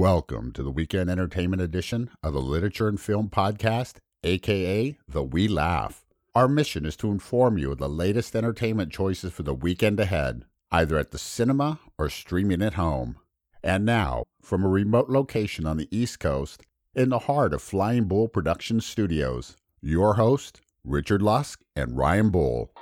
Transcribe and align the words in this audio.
Welcome 0.00 0.52
to 0.52 0.62
the 0.62 0.70
weekend 0.70 1.10
entertainment 1.10 1.60
edition 1.60 2.08
of 2.22 2.32
the 2.32 2.40
Literature 2.40 2.88
and 2.88 2.98
Film 2.98 3.28
Podcast, 3.28 3.96
aka 4.24 4.96
The 5.06 5.22
We 5.22 5.46
Laugh. 5.46 6.06
Our 6.34 6.48
mission 6.48 6.86
is 6.86 6.96
to 6.96 7.10
inform 7.10 7.58
you 7.58 7.72
of 7.72 7.76
the 7.76 7.86
latest 7.86 8.34
entertainment 8.34 8.90
choices 8.90 9.30
for 9.34 9.42
the 9.42 9.52
weekend 9.52 10.00
ahead, 10.00 10.46
either 10.70 10.96
at 10.96 11.10
the 11.10 11.18
cinema 11.18 11.80
or 11.98 12.08
streaming 12.08 12.62
at 12.62 12.74
home. 12.74 13.16
And 13.62 13.84
now, 13.84 14.24
from 14.40 14.64
a 14.64 14.70
remote 14.70 15.10
location 15.10 15.66
on 15.66 15.76
the 15.76 15.88
East 15.94 16.18
Coast, 16.18 16.62
in 16.94 17.10
the 17.10 17.18
heart 17.18 17.52
of 17.52 17.60
Flying 17.60 18.04
Bull 18.04 18.26
Production 18.26 18.80
Studios, 18.80 19.54
your 19.82 20.14
host, 20.14 20.62
Richard 20.82 21.20
Lusk 21.20 21.60
and 21.76 21.98
Ryan 21.98 22.30
Bull. 22.30 22.72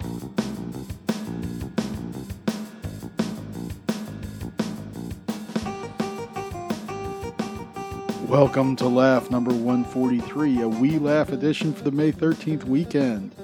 Welcome 8.29 8.77
to 8.77 8.87
Laugh 8.87 9.31
number 9.31 9.55
143, 9.55 10.61
a 10.61 10.69
We 10.69 10.99
Laugh 10.99 11.33
edition 11.33 11.73
for 11.73 11.83
the 11.83 11.91
May 11.91 12.13
13th 12.13 12.65
weekend. 12.65 13.35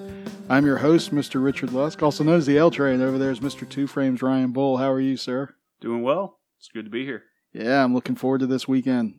I'm 0.50 0.66
your 0.66 0.76
host, 0.76 1.10
Mr. 1.10 1.42
Richard 1.42 1.72
Lusk, 1.72 2.02
also 2.02 2.22
known 2.22 2.36
as 2.36 2.44
the 2.44 2.58
L 2.58 2.70
Train. 2.70 3.00
Over 3.00 3.16
there 3.16 3.30
is 3.30 3.40
Mr. 3.40 3.66
Two 3.66 3.86
Frames 3.86 4.20
Ryan 4.20 4.52
Bull. 4.52 4.76
How 4.76 4.92
are 4.92 5.00
you, 5.00 5.16
sir? 5.16 5.54
Doing 5.80 6.02
well. 6.02 6.38
It's 6.58 6.68
good 6.68 6.84
to 6.84 6.90
be 6.90 7.06
here. 7.06 7.22
Yeah, 7.54 7.82
I'm 7.82 7.94
looking 7.94 8.14
forward 8.14 8.40
to 8.40 8.46
this 8.46 8.68
weekend. 8.68 9.14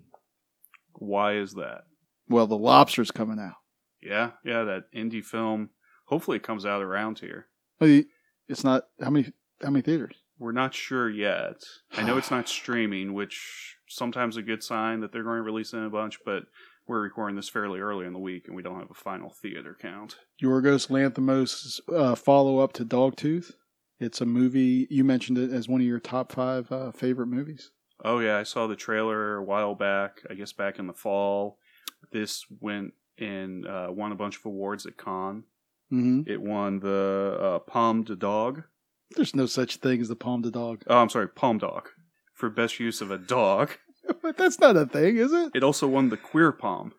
Why 0.94 1.34
is 1.34 1.54
that? 1.56 1.86
Well, 2.30 2.46
The 2.46 2.58
Lobster's 2.58 3.10
coming 3.10 3.40
out. 3.40 3.56
Yeah, 4.04 4.32
yeah, 4.44 4.64
that 4.66 4.84
indie 4.96 5.26
film. 5.26 5.72
Hopefully, 6.06 6.38
it 6.38 6.44
comes 6.44 6.68
out 6.68 6.84
around 6.84 7.18
here. 7.18 7.48
It's 7.82 8.64
not 8.64 8.84
how 9.02 9.10
many 9.10 9.34
how 9.64 9.72
many 9.72 9.82
theaters? 9.82 10.16
We're 10.38 10.52
not 10.52 10.74
sure 10.74 11.10
yet. 11.10 11.64
I 11.94 12.04
know 12.04 12.18
it's 12.18 12.32
not 12.32 12.50
streaming, 12.50 13.14
which 13.14 13.78
sometimes 13.88 14.38
a 14.38 14.42
good 14.42 14.64
sign 14.64 15.00
that 15.00 15.12
they're 15.12 15.24
going 15.24 15.38
to 15.38 15.44
release 15.44 15.74
it 15.74 15.78
in 15.78 15.86
a 15.86 15.90
bunch. 15.90 16.20
But 16.26 16.44
we're 16.88 17.02
recording 17.02 17.36
this 17.36 17.50
fairly 17.50 17.80
early 17.80 18.06
in 18.06 18.14
the 18.14 18.20
week, 18.20 18.48
and 18.48 18.56
we 18.56 18.62
don't 18.62 18.80
have 18.80 18.92
a 18.92 18.96
final 18.96 19.30
theater 19.30 19.76
count. 19.80 20.18
Yorgos 20.42 20.90
Lanthimos' 20.90 21.80
uh, 21.94 22.16
follow 22.16 22.60
up 22.60 22.74
to 22.74 22.86
Dogtooth. 22.86 23.54
It's 24.00 24.22
a 24.22 24.26
movie 24.26 24.88
you 24.90 25.04
mentioned 25.04 25.38
it 25.38 25.52
as 25.52 25.70
one 25.70 25.82
of 25.82 25.88
your 25.88 26.00
top 26.00 26.32
five 26.32 26.72
uh, 26.72 26.92
favorite 26.92 27.28
movies. 27.28 27.72
Oh 28.04 28.20
yeah, 28.20 28.38
I 28.38 28.44
saw 28.44 28.68
the 28.68 28.76
trailer 28.76 29.38
a 29.38 29.44
while 29.44 29.74
back. 29.74 30.22
I 30.30 30.34
guess 30.34 30.52
back 30.52 30.80
in 30.80 30.88
the 30.88 30.94
fall. 30.94 31.58
This 32.12 32.46
went 32.60 32.94
and 33.18 33.66
uh, 33.66 33.88
won 33.90 34.12
a 34.12 34.16
bunch 34.16 34.38
of 34.38 34.46
awards 34.46 34.86
at 34.86 34.98
Cannes. 34.98 35.46
Mm-hmm. 35.92 36.30
It 36.30 36.42
won 36.42 36.80
the 36.80 37.38
uh, 37.40 37.60
Palme 37.60 38.04
de 38.04 38.16
Dog. 38.16 38.64
There's 39.16 39.36
no 39.36 39.46
such 39.46 39.78
thing 39.78 40.02
as 40.02 40.08
the 40.08 40.16
Palm 40.16 40.42
de 40.42 40.52
Dog. 40.52 40.84
Oh, 40.88 40.98
I'm 40.98 41.10
sorry, 41.10 41.28
Palm 41.30 41.58
Dog 41.58 41.90
for 42.34 42.50
best 42.50 42.80
use 42.80 43.02
of 43.02 43.12
a 43.12 43.18
dog. 43.18 43.72
But 44.22 44.38
that's 44.38 44.60
not 44.60 44.78
a 44.78 44.86
thing, 44.86 45.18
is 45.18 45.32
it? 45.34 45.52
It 45.56 45.64
also 45.64 45.88
won 45.88 46.10
the 46.10 46.18
Queer 46.18 46.52
Palm. 46.52 46.94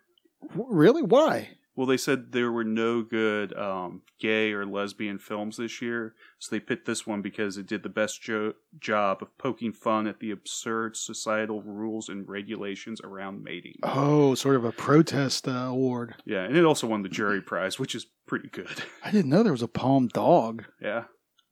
W- 0.51 0.67
Really? 0.69 1.03
Why? 1.03 1.51
Well, 1.77 1.87
they 1.87 1.97
said 1.99 2.33
there 2.33 2.51
were 2.51 2.65
no 2.65 3.03
good 3.03 3.57
um, 3.57 4.03
gay 4.19 4.53
or 4.53 4.65
lesbian 4.67 5.19
films 5.19 5.57
this 5.57 5.81
year, 5.83 6.15
so 6.41 6.49
they 6.55 6.59
picked 6.59 6.87
this 6.87 7.07
one 7.07 7.23
because 7.23 7.59
it 7.59 7.67
did 7.69 7.83
the 7.85 7.89
best 7.91 8.23
jo- 8.23 8.55
job 8.81 9.19
of 9.23 9.37
poking 9.39 9.73
fun 9.73 10.07
at 10.09 10.19
the 10.19 10.31
absurd 10.33 10.97
societal 10.97 11.63
rules 11.63 12.09
and 12.09 12.29
regulations 12.29 13.01
around 13.05 13.45
mating. 13.45 13.77
Oh, 13.85 14.35
sort 14.35 14.57
of 14.57 14.65
a 14.65 14.73
protest 14.73 15.47
uh, 15.47 15.51
award. 15.53 16.15
Yeah, 16.25 16.43
and 16.45 16.57
it 16.57 16.65
also 16.65 16.87
won 16.89 17.03
the 17.03 17.09
jury 17.09 17.41
prize, 17.43 17.79
which 17.79 17.95
is 17.95 18.07
pretty 18.27 18.49
good. 18.49 18.83
I 19.05 19.11
didn't 19.13 19.31
know 19.31 19.43
there 19.45 19.53
was 19.53 19.63
a 19.63 19.69
Palm 19.69 20.09
Dog. 20.09 20.65
yeah, 20.81 21.05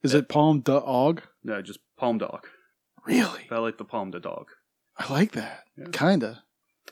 Is 0.04 0.14
it 0.14 0.28
Palm 0.28 0.60
Dog? 0.60 1.22
no, 1.42 1.60
just 1.62 1.80
Palm 1.98 2.18
Dog. 2.18 2.46
Really? 3.06 3.46
I 3.50 3.58
like 3.58 3.78
the 3.78 3.84
Palm 3.84 4.10
de 4.10 4.20
Dog. 4.20 4.46
I 4.98 5.12
like 5.12 5.32
that. 5.32 5.64
Yeah. 5.76 5.86
Kinda. 5.92 6.42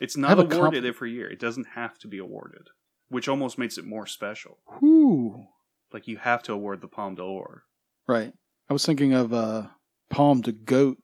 It's 0.00 0.16
not 0.16 0.38
awarded 0.38 0.82
comp- 0.82 0.84
every 0.84 1.12
year. 1.12 1.31
It 1.31 1.38
doesn't 1.38 1.69
have 1.75 1.98
to 2.00 2.09
be 2.09 2.19
awarded, 2.19 2.69
which 3.09 3.28
almost 3.28 3.59
makes 3.59 3.78
it 3.78 3.84
more 3.84 4.06
special. 4.06 4.59
Whoo. 4.81 5.47
Like 5.92 6.09
you 6.09 6.16
have 6.19 6.42
to 6.44 6.53
award 6.53 6.81
the 6.81 6.88
Palme 6.88 7.14
d'Or. 7.14 7.64
Right. 8.09 8.32
I 8.69 8.72
was 8.72 8.84
thinking 8.84 9.12
of 9.12 9.32
uh, 9.32 9.69
Palm 10.10 10.42
to 10.42 10.53
Goat, 10.53 10.98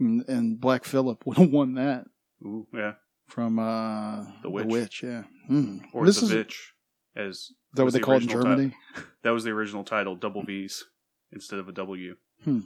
and, 0.00 0.26
and 0.28 0.60
Black 0.60 0.84
Phillip 0.84 1.22
would 1.26 1.36
have 1.38 1.50
won 1.50 1.74
that 1.74 2.04
Ooh, 2.42 2.66
yeah. 2.74 2.94
from 3.28 3.58
uh, 3.58 4.24
The 4.42 4.50
Witch. 4.50 5.02
yeah. 5.02 5.24
Hmm. 5.46 5.78
Or 5.92 6.04
this 6.06 6.20
the 6.20 6.26
is, 6.26 6.32
Vitch, 6.32 6.72
as 7.16 7.50
that 7.74 7.84
what 7.84 7.92
they 7.92 7.98
the 7.98 8.04
call 8.04 8.16
in 8.16 8.28
Germany? 8.28 8.74
That 9.22 9.30
was 9.30 9.44
the 9.44 9.50
original 9.52 9.84
title, 9.84 10.16
double 10.16 10.42
V's 10.42 10.84
instead 11.34 11.58
of 11.58 11.68
a 11.68 11.72
W. 11.72 12.14
Hmm. 12.44 12.60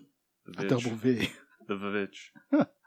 The 0.47 0.65
A 0.65 0.69
double 0.69 0.91
V. 0.97 1.31
The 1.67 1.75
Vivitch. 1.75 2.67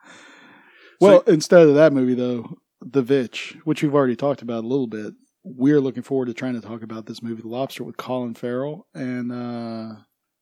Well, 0.99 1.21
instead 1.21 1.67
of 1.67 1.73
that 1.75 1.93
movie, 1.93 2.13
though, 2.13 2.59
The 2.81 3.01
Vitch, 3.01 3.57
which 3.63 3.81
we've 3.81 3.95
already 3.95 4.15
talked 4.15 4.43
about 4.43 4.63
a 4.63 4.67
little 4.67 4.85
bit, 4.87 5.13
we're 5.43 5.81
looking 5.81 6.03
forward 6.03 6.27
to 6.27 6.33
trying 6.35 6.53
to 6.53 6.61
talk 6.61 6.83
about 6.83 7.07
this 7.07 7.23
movie, 7.23 7.41
The 7.41 7.47
Lobster, 7.47 7.83
with 7.83 7.97
Colin 7.97 8.35
Farrell 8.35 8.85
and, 8.93 9.31
uh, 9.31 9.95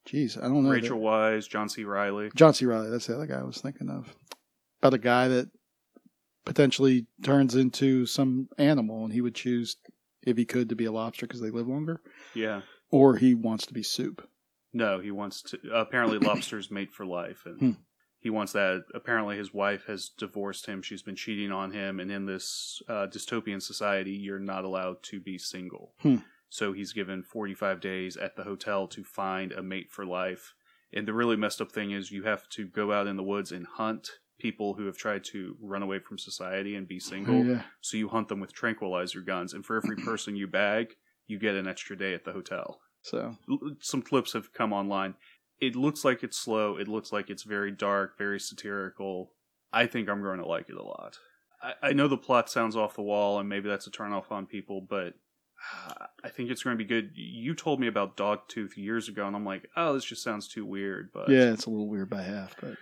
geez, 0.05 0.37
I 0.37 0.41
don't 0.41 0.63
know. 0.65 0.69
Rachel 0.71 0.99
Weisz, 0.99 1.47
John 1.47 1.69
C. 1.69 1.85
Reilly. 1.85 2.29
John 2.35 2.53
C. 2.53 2.65
Reilly, 2.65 2.89
that's 2.89 3.07
the 3.07 3.15
other 3.15 3.25
guy 3.25 3.39
I 3.39 3.43
was 3.43 3.61
thinking 3.61 3.89
of. 3.89 4.13
About 4.81 4.95
a 4.95 4.97
guy 4.97 5.29
that 5.29 5.49
potentially 6.45 7.05
turns 7.23 7.55
into 7.55 8.05
some 8.05 8.49
animal, 8.57 9.05
and 9.05 9.13
he 9.13 9.21
would 9.21 9.35
choose, 9.35 9.77
if 10.23 10.35
he 10.35 10.43
could, 10.43 10.67
to 10.69 10.75
be 10.75 10.85
a 10.85 10.91
lobster 10.91 11.25
because 11.25 11.39
they 11.41 11.51
live 11.51 11.67
longer, 11.69 12.01
Yeah. 12.35 12.61
or 12.91 13.15
he 13.15 13.33
wants 13.33 13.65
to 13.67 13.73
be 13.73 13.83
soup. 13.83 14.27
No, 14.73 14.99
he 14.99 15.11
wants 15.11 15.41
to. 15.43 15.57
Apparently, 15.73 16.17
lobsters 16.27 16.69
mate 16.71 16.91
for 16.93 17.05
life, 17.05 17.43
and 17.45 17.59
Hmm. 17.59 17.71
he 18.19 18.29
wants 18.29 18.53
that. 18.53 18.83
Apparently, 18.93 19.37
his 19.37 19.53
wife 19.53 19.85
has 19.87 20.09
divorced 20.09 20.65
him. 20.67 20.81
She's 20.81 21.01
been 21.01 21.15
cheating 21.15 21.51
on 21.51 21.71
him, 21.71 21.99
and 21.99 22.11
in 22.11 22.25
this 22.25 22.81
uh, 22.87 23.07
dystopian 23.07 23.61
society, 23.61 24.11
you're 24.11 24.39
not 24.39 24.63
allowed 24.65 25.01
to 25.03 25.19
be 25.19 25.37
single. 25.37 25.93
Hmm. 26.01 26.17
So 26.49 26.73
he's 26.73 26.93
given 26.93 27.21
45 27.23 27.79
days 27.79 28.17
at 28.17 28.35
the 28.35 28.43
hotel 28.43 28.87
to 28.87 29.03
find 29.03 29.51
a 29.51 29.61
mate 29.61 29.91
for 29.91 30.05
life. 30.05 30.53
And 30.91 31.07
the 31.07 31.13
really 31.13 31.35
messed 31.35 31.61
up 31.61 31.71
thing 31.71 31.91
is, 31.91 32.11
you 32.11 32.23
have 32.23 32.49
to 32.49 32.65
go 32.67 32.91
out 32.91 33.05
in 33.05 33.17
the 33.17 33.23
woods 33.23 33.51
and 33.51 33.67
hunt 33.67 34.09
people 34.39 34.73
who 34.73 34.85
have 34.87 34.97
tried 34.97 35.23
to 35.25 35.55
run 35.61 35.83
away 35.83 35.99
from 35.99 36.17
society 36.17 36.75
and 36.75 36.87
be 36.87 36.99
single. 36.99 37.43
Yeah. 37.45 37.61
So 37.81 37.97
you 37.97 38.07
hunt 38.09 38.29
them 38.29 38.39
with 38.39 38.53
tranquilizer 38.53 39.21
guns, 39.21 39.53
and 39.53 39.63
for 39.65 39.77
every 39.77 39.95
person 40.03 40.35
you 40.35 40.47
bag, 40.47 40.95
you 41.27 41.37
get 41.37 41.53
an 41.55 41.67
extra 41.67 41.95
day 41.97 42.13
at 42.15 42.23
the 42.25 42.31
hotel 42.31 42.79
So, 43.01 43.37
some 43.81 44.01
clips 44.01 44.33
have 44.33 44.53
come 44.53 44.73
online. 44.73 45.15
It 45.59 45.75
looks 45.75 46.05
like 46.05 46.23
it's 46.23 46.37
slow. 46.37 46.77
It 46.77 46.87
looks 46.87 47.11
like 47.11 47.29
it's 47.29 47.43
very 47.43 47.71
dark, 47.71 48.17
very 48.17 48.39
satirical. 48.39 49.31
I 49.71 49.87
think 49.87 50.09
I'm 50.09 50.21
going 50.21 50.39
to 50.39 50.47
like 50.47 50.69
it 50.69 50.75
a 50.75 50.83
lot. 50.83 51.17
I, 51.61 51.89
I 51.89 51.93
know 51.93 52.07
the 52.07 52.17
plot 52.17 52.49
sounds 52.49 52.75
off 52.75 52.95
the 52.95 53.01
wall, 53.01 53.39
and 53.39 53.49
maybe 53.49 53.69
that's 53.69 53.87
a 53.87 53.91
turnoff 53.91 54.31
on 54.31 54.45
people, 54.45 54.85
but 54.87 55.13
uh, 55.87 56.05
I 56.23 56.29
think 56.29 56.49
it's 56.49 56.63
going 56.63 56.77
to 56.77 56.83
be 56.83 56.87
good. 56.87 57.11
You 57.15 57.53
told 57.53 57.79
me 57.79 57.87
about 57.87 58.17
Dogtooth 58.17 58.77
years 58.77 59.09
ago, 59.09 59.27
and 59.27 59.35
I'm 59.35 59.45
like, 59.45 59.67
oh, 59.75 59.93
this 59.93 60.05
just 60.05 60.23
sounds 60.23 60.47
too 60.47 60.65
weird. 60.65 61.09
But 61.13 61.29
yeah, 61.29 61.51
it's 61.51 61.65
a 61.65 61.69
little 61.69 61.89
weird 61.89 62.09
by 62.09 62.21
half, 62.21 62.55
but 62.59 62.75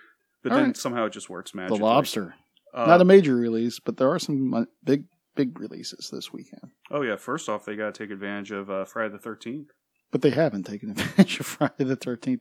but 0.44 0.52
All 0.52 0.58
then 0.58 0.68
right. 0.68 0.78
somehow 0.78 1.06
it 1.06 1.14
just 1.14 1.30
works 1.30 1.52
The. 1.52 1.76
Lobster. 1.76 2.36
Uh, 2.74 2.86
Not 2.86 3.02
a 3.02 3.06
major 3.06 3.36
release, 3.36 3.80
but 3.80 3.98
there 3.98 4.10
are 4.10 4.20
some 4.20 4.54
uh, 4.54 4.66
big, 4.84 5.06
big 5.36 5.60
releases 5.60 6.10
this 6.12 6.32
weekend. 6.32 6.72
oh 6.92 7.02
yeah, 7.02 7.16
first 7.16 7.50
off, 7.50 7.66
they 7.66 7.76
got 7.76 7.94
to 7.94 8.04
take 8.04 8.12
advantage 8.12 8.52
of 8.52 8.70
uh, 8.70 8.86
Friday 8.86 9.14
the 9.14 9.20
Thirteenth. 9.20 9.70
But 10.12 10.22
they 10.22 10.30
haven't 10.30 10.64
taken 10.64 10.90
advantage 10.92 11.40
of 11.40 11.46
Friday 11.46 11.84
the 11.84 11.98
13th. 11.98 12.40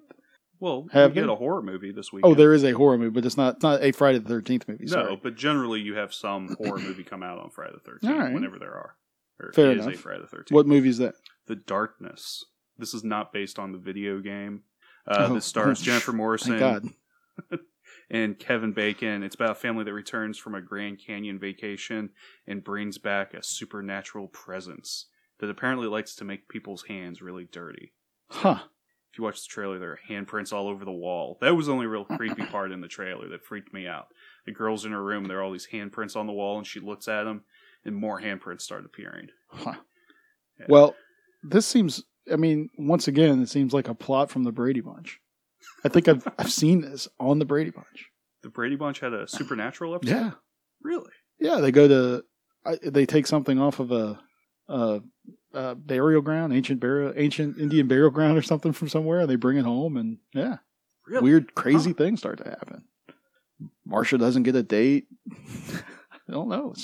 Well, 0.58 0.86
Have 0.92 1.10
we 1.10 1.14
get 1.16 1.26
they? 1.26 1.32
a 1.32 1.36
horror 1.36 1.60
movie 1.62 1.92
this 1.92 2.12
week. 2.12 2.24
Oh, 2.24 2.34
there 2.34 2.54
is 2.54 2.64
a 2.64 2.72
horror 2.72 2.96
movie, 2.96 3.10
but 3.10 3.26
it's 3.26 3.36
not, 3.36 3.56
it's 3.56 3.62
not 3.62 3.82
a 3.82 3.92
Friday 3.92 4.18
the 4.18 4.32
13th 4.32 4.66
movie. 4.68 4.84
No, 4.84 4.90
Sorry. 4.92 5.20
but 5.22 5.36
generally 5.36 5.80
you 5.80 5.96
have 5.96 6.14
some 6.14 6.56
horror 6.58 6.78
movie 6.78 7.04
come 7.04 7.22
out 7.22 7.38
on 7.38 7.50
Friday 7.50 7.74
the 7.74 7.80
Thirteenth 7.80 8.18
right. 8.18 8.32
whenever 8.32 8.58
there 8.58 8.72
are. 8.72 8.96
Or 9.38 9.52
Fair 9.52 9.72
is 9.72 9.84
a 9.84 9.90
enough. 9.90 10.00
Friday 10.00 10.22
the 10.22 10.28
Thirteenth. 10.28 10.52
What 10.54 10.66
movie 10.66 10.88
is 10.88 10.98
that? 10.98 11.14
The 11.46 11.56
Darkness. 11.56 12.44
This 12.78 12.94
is 12.94 13.04
not 13.04 13.32
based 13.34 13.58
on 13.58 13.72
the 13.72 13.78
video 13.78 14.20
game. 14.20 14.62
Uh, 15.06 15.26
Oh, 15.30 15.34
this 15.34 15.44
stars 15.44 15.80
oh, 15.82 15.84
Jennifer 15.84 16.12
Morrison 16.12 16.94
and 18.10 18.38
Kevin 18.38 18.72
Bacon. 18.72 19.22
It's 19.22 19.34
about 19.34 19.50
a 19.50 19.54
family 19.54 19.84
that 19.84 19.92
returns 19.92 20.38
from 20.38 20.54
a 20.54 20.60
Grand 20.62 20.98
Canyon 21.04 21.38
vacation 21.38 22.10
and 22.46 22.64
brings 22.64 22.98
back 22.98 23.34
a 23.34 23.42
supernatural 23.42 24.28
presence 24.28 25.06
that 25.40 25.50
apparently 25.50 25.86
likes 25.86 26.14
to 26.16 26.24
make 26.24 26.48
people's 26.48 26.84
hands 26.84 27.22
really 27.22 27.48
dirty. 27.50 27.92
Huh. 28.28 28.60
If 29.12 29.18
you 29.18 29.24
watch 29.24 29.42
the 29.42 29.48
trailer, 29.48 29.78
there 29.78 29.92
are 29.92 29.98
handprints 30.10 30.52
all 30.52 30.68
over 30.68 30.84
the 30.84 30.92
wall. 30.92 31.38
That 31.40 31.56
was 31.56 31.66
the 31.66 31.72
only 31.72 31.86
real 31.86 32.04
creepy 32.04 32.44
part 32.50 32.72
in 32.72 32.80
the 32.80 32.88
trailer 32.88 33.28
that 33.28 33.44
freaked 33.44 33.72
me 33.72 33.86
out. 33.86 34.08
The 34.44 34.52
girl's 34.52 34.84
in 34.84 34.92
her 34.92 35.02
room, 35.02 35.24
there 35.24 35.38
are 35.38 35.42
all 35.42 35.52
these 35.52 35.68
handprints 35.72 36.16
on 36.16 36.26
the 36.26 36.32
wall, 36.32 36.58
and 36.58 36.66
she 36.66 36.80
looks 36.80 37.08
at 37.08 37.24
them, 37.24 37.44
and 37.84 37.96
more 37.96 38.20
handprints 38.20 38.62
start 38.62 38.84
appearing. 38.84 39.28
Huh. 39.48 39.74
Yeah. 40.60 40.66
Well, 40.68 40.94
this 41.42 41.66
seems, 41.66 42.02
I 42.30 42.36
mean, 42.36 42.68
once 42.78 43.08
again, 43.08 43.42
it 43.42 43.48
seems 43.48 43.72
like 43.72 43.88
a 43.88 43.94
plot 43.94 44.30
from 44.30 44.44
the 44.44 44.52
Brady 44.52 44.80
Bunch. 44.80 45.20
I 45.84 45.88
think 45.88 46.08
I've, 46.08 46.26
I've 46.38 46.52
seen 46.52 46.80
this 46.80 47.08
on 47.18 47.38
the 47.38 47.44
Brady 47.44 47.70
Bunch. 47.70 48.10
The 48.42 48.50
Brady 48.50 48.76
Bunch 48.76 49.00
had 49.00 49.12
a 49.12 49.26
supernatural 49.26 49.94
episode? 49.94 50.14
Yeah. 50.14 50.30
Really? 50.82 51.10
Yeah, 51.38 51.60
they 51.60 51.72
go 51.72 51.88
to, 51.88 52.24
I, 52.64 52.78
they 52.82 53.06
take 53.06 53.26
something 53.26 53.58
off 53.58 53.80
of 53.80 53.92
a, 53.92 54.18
a, 54.68 55.00
a 55.54 55.74
burial 55.74 56.22
ground, 56.22 56.52
ancient 56.52 56.80
burial, 56.80 57.12
ancient 57.16 57.58
Indian 57.58 57.86
burial 57.88 58.10
ground 58.10 58.36
or 58.36 58.42
something 58.42 58.72
from 58.72 58.88
somewhere, 58.88 59.20
and 59.20 59.30
they 59.30 59.36
bring 59.36 59.56
it 59.58 59.64
home, 59.64 59.96
and 59.96 60.18
yeah, 60.34 60.58
Really? 61.06 61.22
weird, 61.22 61.54
crazy 61.54 61.90
Huh. 61.90 61.96
things 61.98 62.20
start 62.20 62.38
to 62.38 62.50
happen. 62.50 62.84
Marsha 63.88 64.18
doesn't 64.18 64.42
get 64.42 64.56
a 64.56 64.62
date. 64.62 65.06
I 65.32 66.32
don't 66.32 66.48
know. 66.48 66.74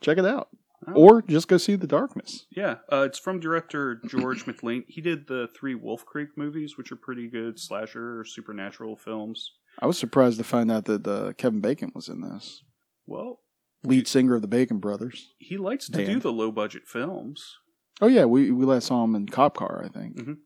Check 0.00 0.18
it 0.18 0.24
out, 0.24 0.48
Oh. 0.86 0.92
or 0.94 1.22
just 1.22 1.48
go 1.48 1.56
see 1.56 1.74
The 1.74 1.86
Darkness. 1.86 2.46
Yeah, 2.50 2.76
uh, 2.92 3.02
it's 3.02 3.18
from 3.18 3.40
director 3.40 4.00
George 4.06 4.46
McLean. 4.46 4.84
He 4.88 5.00
did 5.00 5.26
the 5.26 5.48
three 5.58 5.74
Wolf 5.74 6.06
Creek 6.06 6.28
movies, 6.36 6.76
which 6.78 6.92
are 6.92 6.96
pretty 6.96 7.28
good 7.28 7.58
slasher 7.58 8.20
or 8.20 8.24
supernatural 8.24 8.96
films. 8.96 9.52
I 9.80 9.86
was 9.86 9.98
surprised 9.98 10.38
to 10.38 10.44
find 10.44 10.70
out 10.70 10.84
that 10.86 11.06
uh, 11.06 11.32
Kevin 11.34 11.60
Bacon 11.60 11.92
was 11.94 12.08
in 12.08 12.20
this. 12.20 12.62
Well, 13.06 13.40
Lead 13.86 14.08
singer 14.08 14.34
of 14.34 14.42
the 14.42 14.48
Bacon 14.48 14.78
Brothers. 14.78 15.32
he 15.38 15.56
likes 15.56 15.88
to 15.88 16.04
do 16.04 16.18
the 16.20 16.32
low 16.32 16.50
budget 16.50 16.82
films. 16.86 17.56
Oh 18.00 18.06
yeah, 18.08 18.24
we 18.24 18.50
we 18.50 18.64
last 18.66 18.86
saw 18.88 19.04
him 19.04 19.14
in 19.14 19.26
Cop 19.26 19.56
Car, 19.56 19.82
I 19.84 19.88
think. 19.88 20.16
Mhm. 20.16 20.38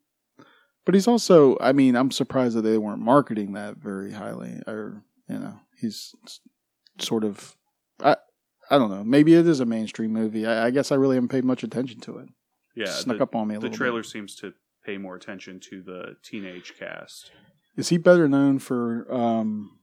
But 0.84 0.94
he's 0.94 1.06
also, 1.08 1.56
I 1.60 1.72
mean, 1.72 1.94
I'm 1.94 2.10
surprised 2.10 2.56
that 2.56 2.62
they 2.62 2.78
weren't 2.78 3.02
marketing 3.02 3.52
that 3.52 3.76
very 3.76 4.12
highly, 4.12 4.60
or 4.66 5.04
you 5.28 5.38
know, 5.38 5.60
he's 5.78 6.14
sort 6.98 7.22
of, 7.22 7.54
I, 8.02 8.16
I 8.70 8.78
don't 8.78 8.90
know. 8.90 9.04
Maybe 9.04 9.34
it 9.34 9.46
is 9.46 9.60
a 9.60 9.66
mainstream 9.66 10.12
movie. 10.12 10.46
I, 10.46 10.66
I 10.66 10.70
guess 10.70 10.90
I 10.90 10.96
really 10.96 11.16
haven't 11.16 11.28
paid 11.28 11.44
much 11.44 11.62
attention 11.62 12.00
to 12.00 12.18
it. 12.18 12.28
Yeah, 12.74 12.86
Snuck 12.86 13.18
the, 13.18 13.22
up 13.24 13.34
on 13.34 13.48
me 13.48 13.56
a 13.56 13.58
the 13.60 13.68
trailer 13.68 14.00
Bit. 14.02 14.10
seems 14.10 14.34
to 14.36 14.54
pay 14.84 14.96
more 14.98 15.14
attention 15.16 15.60
to 15.70 15.82
the 15.82 16.16
teenage 16.22 16.74
cast. 16.78 17.30
Is 17.76 17.88
he 17.90 17.96
better 17.98 18.28
known 18.28 18.58
for 18.58 19.06
um, 19.12 19.78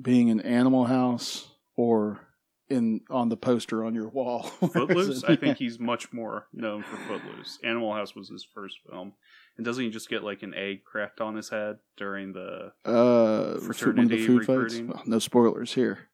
being 0.00 0.28
in 0.28 0.40
Animal 0.40 0.84
House 0.84 1.48
or 1.76 2.20
in 2.68 3.00
on 3.10 3.28
the 3.28 3.36
poster 3.36 3.84
on 3.84 3.94
your 3.94 4.08
wall? 4.08 4.42
Footloose, 4.60 5.24
I 5.24 5.36
think 5.36 5.58
he's 5.58 5.78
much 5.78 6.12
more 6.12 6.48
known 6.52 6.82
for 6.82 6.96
Footloose. 6.96 7.58
Animal 7.62 7.92
House 7.94 8.14
was 8.14 8.28
his 8.28 8.46
first 8.54 8.78
film. 8.88 9.12
And 9.56 9.64
doesn't 9.64 9.82
he 9.82 9.90
just 9.90 10.10
get 10.10 10.22
like 10.22 10.42
an 10.42 10.52
egg 10.54 10.84
cracked 10.84 11.20
on 11.20 11.34
his 11.34 11.48
head 11.48 11.78
during 11.96 12.32
the 12.32 12.72
uh, 12.84 12.90
for 12.90 12.92
one 12.92 13.54
of 13.56 13.62
Fraternity 13.64 14.26
food 14.26 14.40
fights. 14.44 14.48
recruiting. 14.48 14.88
Well, 14.88 15.02
no 15.06 15.18
spoilers 15.18 15.74
here. 15.74 16.08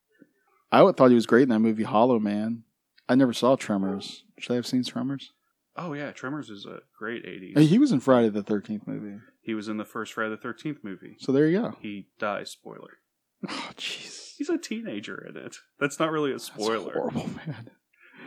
I 0.71 0.91
thought 0.93 1.09
he 1.09 1.15
was 1.15 1.27
great 1.27 1.43
in 1.45 1.49
that 1.51 1.59
movie 1.59 1.83
Hollow 1.83 2.19
Man. 2.19 2.63
I 3.09 3.15
never 3.15 3.33
saw 3.33 3.57
Tremors. 3.57 4.25
Should 4.39 4.53
I 4.53 4.57
have 4.57 4.67
seen 4.67 4.85
Tremors? 4.85 5.33
Oh 5.77 5.93
yeah, 5.93 6.13
Tremors 6.13 6.51
is 6.51 6.67
a 6.67 6.81
great 6.99 7.25
80s. 7.25 7.59
Hey, 7.59 7.67
he 7.67 7.79
was 7.79 7.93
in 7.93 8.01
Friday 8.01 8.29
the 8.29 8.43
Thirteenth 8.43 8.87
movie. 8.87 9.19
He 9.43 9.55
was 9.55 9.69
in 9.69 9.77
the 9.77 9.85
first 9.85 10.13
Friday 10.13 10.31
the 10.31 10.49
13th 10.49 10.85
movie. 10.85 11.17
So 11.19 11.33
there 11.33 11.49
you 11.49 11.61
go. 11.61 11.77
He 11.81 12.07
dies, 12.19 12.51
spoiler. 12.51 12.99
Oh, 13.49 13.71
jeez. 13.77 14.22
He's 14.43 14.49
a 14.49 14.59
teenager 14.59 15.25
in 15.29 15.37
it. 15.37 15.57
That's 15.79 16.01
not 16.01 16.11
really 16.11 16.31
a 16.31 16.35
That's 16.35 16.47
spoiler. 16.47 16.93
horrible, 16.95 17.29
man. 17.47 17.71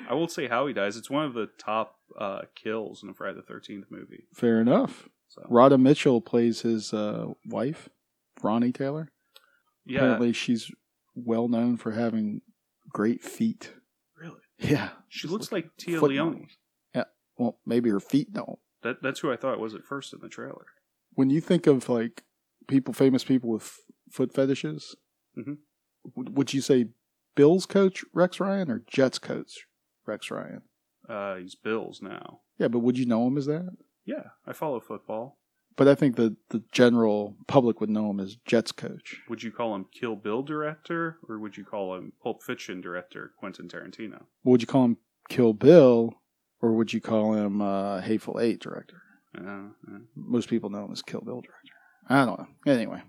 I 0.09 0.13
won't 0.13 0.31
say 0.31 0.47
how 0.47 0.65
he 0.67 0.73
dies. 0.73 0.95
It's 0.95 1.09
one 1.09 1.25
of 1.25 1.33
the 1.33 1.50
top 1.57 1.95
uh, 2.17 2.44
kills 2.56 3.03
in 3.03 3.09
a 3.09 3.13
Friday 3.13 3.38
the 3.45 3.53
13th 3.53 3.85
movie. 3.89 4.27
Fair 4.33 4.62
enough. 4.62 5.09
So 5.27 5.45
Radha 5.50 5.77
Mitchell 5.77 6.21
plays 6.21 6.62
his 6.62 6.94
uh, 6.94 7.25
wife, 7.47 7.89
Ronnie 8.41 8.71
Taylor. 8.71 9.09
yeah, 9.85 9.97
Apparently, 10.00 10.31
she's 10.31 10.71
well 11.15 11.47
known 11.50 11.75
for 11.75 11.91
having 11.91 12.41
great 12.89 13.23
feet. 13.23 13.73
really. 14.18 14.39
Yeah, 14.59 14.89
She 15.09 15.27
looks 15.27 15.51
like 15.51 15.71
Téa 15.77 16.01
Leoni. 16.01 16.47
Yeah. 16.94 17.06
Well, 17.38 17.57
maybe 17.65 17.89
her 17.89 18.00
feet 18.00 18.31
don't. 18.31 18.59
That 18.83 19.01
that's 19.03 19.19
who 19.19 19.31
I 19.33 19.35
thought 19.35 19.53
it 19.56 19.59
was 19.59 19.75
at 19.75 19.83
first 19.83 20.13
in 20.13 20.19
the 20.21 20.29
trailer. 20.29 20.68
when 21.15 21.29
you 21.29 21.41
think 21.41 21.65
of 21.68 21.89
like 21.89 22.23
people, 22.68 22.94
famous 22.94 23.23
people 23.25 23.50
with 23.50 23.79
foot 24.11 24.33
fetishes, 24.33 24.95
Mhm. 25.38 25.57
Would 26.16 26.54
you 26.54 26.62
say 26.62 26.88
Bills 27.36 27.66
coach 27.66 28.04
Rex 28.13 28.40
Ryan 28.40 28.69
or 28.72 28.84
Jets 28.88 29.19
coach 29.19 29.66
Rex 30.06 30.30
Ryan? 30.31 30.62
Uh, 31.07 31.36
he's 31.36 31.56
Bills 31.56 32.02
now. 32.02 32.40
Yeah, 32.57 32.68
but 32.69 32.80
would 32.80 32.98
you 32.98 33.06
know 33.06 33.28
him 33.28 33.38
as 33.38 33.46
that? 33.48 33.69
Yeah, 34.06 34.24
I 34.48 34.54
follow 34.54 34.80
football. 34.80 35.38
But 35.78 35.88
I 35.90 35.96
think 35.96 36.16
the 36.16 36.38
the 36.50 36.63
general 36.72 37.36
public 37.48 37.81
would 37.81 37.90
know 37.90 38.10
him 38.10 38.19
as 38.22 38.38
Jets 38.46 38.72
coach. 38.72 39.22
Would 39.28 39.44
you 39.44 39.52
call 39.52 39.75
him 39.75 39.88
Kill 39.92 40.16
Bill 40.16 40.42
director, 40.42 41.18
or 41.28 41.38
would 41.40 41.57
you 41.57 41.66
call 41.66 41.96
him 41.96 42.13
Pulp 42.24 42.42
Fiction 42.44 42.80
director 42.80 43.34
Quentin 43.38 43.68
Tarantino? 43.68 44.24
Would 44.46 44.62
you 44.62 44.68
call 44.68 44.86
him 44.86 44.98
Kill 45.28 45.52
Bill, 45.54 46.13
or 46.62 46.72
would 46.74 46.94
you 46.94 47.02
call 47.02 47.34
him 47.34 47.62
uh, 47.62 48.00
Hateful 48.02 48.40
Eight 48.40 48.62
director? 48.62 49.02
Uh, 49.38 49.63
Most 50.16 50.48
people 50.50 50.69
know 50.69 50.86
him 50.86 50.94
as 50.94 51.02
Kill 51.02 51.19
Bill 51.22 51.42
director. 51.42 51.74
I 52.07 52.24
don't 52.24 52.40
know. 52.40 52.72
Anyway, 52.72 53.02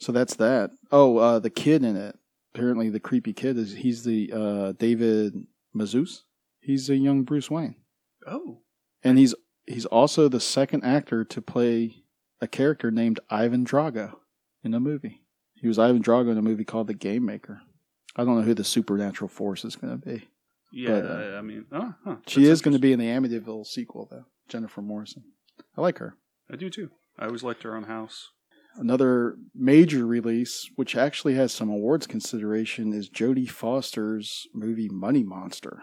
so 0.00 0.12
that's 0.12 0.34
that. 0.36 0.70
Oh, 0.90 1.18
uh, 1.18 1.38
the 1.38 1.50
kid 1.50 1.84
in 1.84 1.96
it. 1.96 2.16
Apparently, 2.54 2.88
the 2.88 2.98
creepy 3.00 3.32
kid 3.32 3.56
is 3.56 3.74
he's 3.74 4.02
the 4.02 4.32
uh, 4.34 4.72
David 4.72 5.34
Mazouz. 5.74 6.22
He's 6.60 6.90
a 6.90 6.96
young 6.96 7.22
Bruce 7.22 7.48
Wayne, 7.50 7.76
oh, 8.26 8.58
and 9.04 9.18
he's 9.18 9.34
he's 9.66 9.86
also 9.86 10.28
the 10.28 10.40
second 10.40 10.82
actor 10.84 11.24
to 11.24 11.40
play 11.40 12.02
a 12.40 12.48
character 12.48 12.90
named 12.90 13.20
Ivan 13.30 13.64
Drago 13.64 14.14
in 14.64 14.74
a 14.74 14.80
movie. 14.80 15.22
He 15.54 15.68
was 15.68 15.78
Ivan 15.78 16.02
Drago 16.02 16.32
in 16.32 16.38
a 16.38 16.42
movie 16.42 16.64
called 16.64 16.86
The 16.88 16.94
Game 16.94 17.24
Maker. 17.24 17.60
I 18.16 18.24
don't 18.24 18.36
know 18.36 18.42
who 18.42 18.54
the 18.54 18.64
supernatural 18.64 19.28
force 19.28 19.64
is 19.64 19.76
going 19.76 19.98
to 20.00 20.06
be. 20.06 20.28
yeah. 20.72 21.00
But, 21.00 21.04
uh, 21.04 21.36
I 21.38 21.42
mean, 21.42 21.66
oh, 21.70 21.94
huh, 22.04 22.16
She 22.26 22.40
that's 22.40 22.54
is 22.54 22.62
going 22.62 22.72
to 22.72 22.80
be 22.80 22.92
in 22.92 22.98
the 22.98 23.06
Amityville 23.06 23.66
sequel, 23.66 24.08
though. 24.10 24.24
Jennifer 24.48 24.82
Morrison. 24.82 25.22
I 25.76 25.80
like 25.82 25.98
her. 25.98 26.16
I 26.52 26.56
do 26.56 26.70
too. 26.70 26.90
I 27.18 27.26
always 27.26 27.42
liked 27.44 27.62
her 27.62 27.76
on 27.76 27.84
House. 27.84 28.30
Another 28.76 29.36
major 29.54 30.06
release, 30.06 30.70
which 30.76 30.96
actually 30.96 31.34
has 31.34 31.52
some 31.52 31.68
awards 31.68 32.06
consideration, 32.06 32.92
is 32.92 33.10
Jodie 33.10 33.50
Foster's 33.50 34.46
movie 34.54 34.88
Money 34.88 35.22
Monster, 35.22 35.82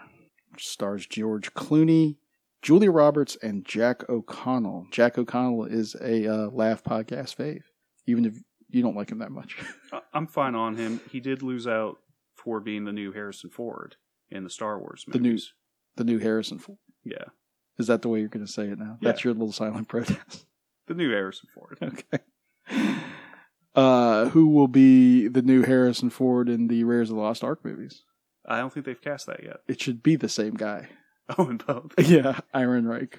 which 0.50 0.66
stars 0.66 1.06
George 1.06 1.52
Clooney, 1.54 2.16
Julia 2.62 2.90
Roberts, 2.90 3.36
and 3.42 3.64
Jack 3.64 4.08
O'Connell. 4.08 4.86
Jack 4.90 5.18
O'Connell 5.18 5.66
is 5.66 5.94
a 6.00 6.26
uh, 6.26 6.48
Laugh 6.50 6.82
podcast 6.82 7.36
fave, 7.36 7.62
even 8.06 8.24
if 8.24 8.34
you 8.70 8.82
don't 8.82 8.96
like 8.96 9.10
him 9.12 9.18
that 9.18 9.30
much. 9.32 9.56
I'm 10.12 10.26
fine 10.26 10.54
on 10.54 10.76
him. 10.76 11.00
He 11.12 11.20
did 11.20 11.42
lose 11.42 11.66
out 11.66 11.98
for 12.34 12.58
being 12.60 12.84
the 12.84 12.92
new 12.92 13.12
Harrison 13.12 13.50
Ford 13.50 13.96
in 14.30 14.44
the 14.44 14.50
Star 14.50 14.78
Wars 14.80 15.04
movies. 15.06 15.20
The 15.22 15.28
new- 15.28 15.38
the 15.96 16.04
new 16.12 16.18
Harrison 16.18 16.58
Ford. 16.60 16.78
yeah, 17.04 17.24
Is 17.76 17.88
that 17.88 18.02
the 18.02 18.08
way 18.08 18.20
you're 18.20 18.28
going 18.28 18.46
to 18.46 18.50
say 18.52 18.68
it 18.68 18.78
now? 18.78 18.98
Yeah. 19.00 19.10
That's 19.10 19.24
your 19.24 19.32
little 19.34 19.50
silent 19.52 19.88
protest. 19.88 20.46
the 20.86 20.94
new 20.94 21.10
Harrison 21.10 21.48
Ford. 21.54 21.76
Okay. 21.82 22.22
Uh, 23.74 24.30
who 24.30 24.48
will 24.48 24.68
be 24.68 25.28
the 25.28 25.42
new 25.42 25.62
Harrison 25.62 26.10
Ford 26.10 26.48
in 26.48 26.68
the 26.68 26.84
Raiders 26.84 27.10
of 27.10 27.16
the 27.16 27.22
Lost 27.22 27.44
Ark 27.44 27.64
movies? 27.64 28.02
I 28.46 28.58
don't 28.58 28.72
think 28.72 28.86
they've 28.86 29.00
cast 29.00 29.26
that 29.26 29.44
yet. 29.44 29.58
It 29.68 29.80
should 29.80 30.02
be 30.02 30.16
the 30.16 30.28
same 30.28 30.54
guy. 30.54 30.88
Oh, 31.36 31.50
in 31.50 31.58
both. 31.58 31.92
Yeah, 31.98 32.40
Ehrenreich. 32.54 33.16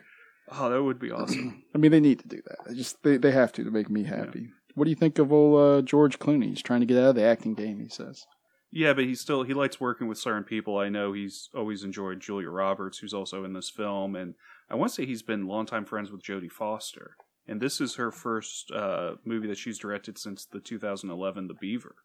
Oh, 0.51 0.71
that 0.71 0.81
would 0.81 0.97
be 0.97 1.11
awesome. 1.11 1.63
I 1.75 1.77
mean, 1.77 1.91
they 1.91 1.99
need 1.99 2.17
to 2.21 2.27
do 2.27 2.41
that. 2.47 2.57
I 2.67 2.73
just 2.73 3.03
they, 3.03 3.17
they 3.17 3.29
have 3.29 3.51
to 3.53 3.63
to 3.63 3.69
make 3.69 3.87
me 3.87 4.03
happy. 4.03 4.49
What 4.73 4.85
do 4.85 4.89
you 4.89 4.95
think 4.95 5.19
of 5.19 5.31
old 5.31 5.61
uh, 5.61 5.81
George 5.83 6.17
Clooney? 6.17 6.49
He's 6.49 6.63
trying 6.63 6.79
to 6.79 6.87
get 6.87 6.97
out 6.97 7.09
of 7.09 7.15
the 7.15 7.23
acting 7.23 7.53
game. 7.53 7.79
He 7.79 7.89
says. 7.89 8.25
Yeah, 8.71 8.93
but 8.93 9.03
he 9.03 9.13
still 9.13 9.43
he 9.43 9.53
likes 9.53 9.79
working 9.79 10.07
with 10.07 10.17
certain 10.17 10.43
people. 10.43 10.79
I 10.79 10.89
know 10.89 11.13
he's 11.13 11.49
always 11.55 11.83
enjoyed 11.83 12.19
Julia 12.19 12.49
Roberts, 12.49 12.97
who's 12.97 13.13
also 13.13 13.43
in 13.43 13.53
this 13.53 13.69
film, 13.69 14.15
and 14.15 14.33
I 14.69 14.75
want 14.75 14.89
to 14.91 14.95
say 14.95 15.05
he's 15.05 15.21
been 15.23 15.47
longtime 15.47 15.85
friends 15.85 16.11
with 16.11 16.23
Jodie 16.23 16.51
Foster. 16.51 17.15
And 17.49 17.59
this 17.61 17.81
is 17.81 17.95
her 17.95 18.11
first 18.11 18.71
uh, 18.71 19.15
movie 19.25 19.47
that 19.47 19.57
she's 19.57 19.77
directed 19.79 20.17
since 20.17 20.45
the 20.45 20.59
2011 20.59 21.47
The 21.47 21.53
Beaver, 21.55 21.95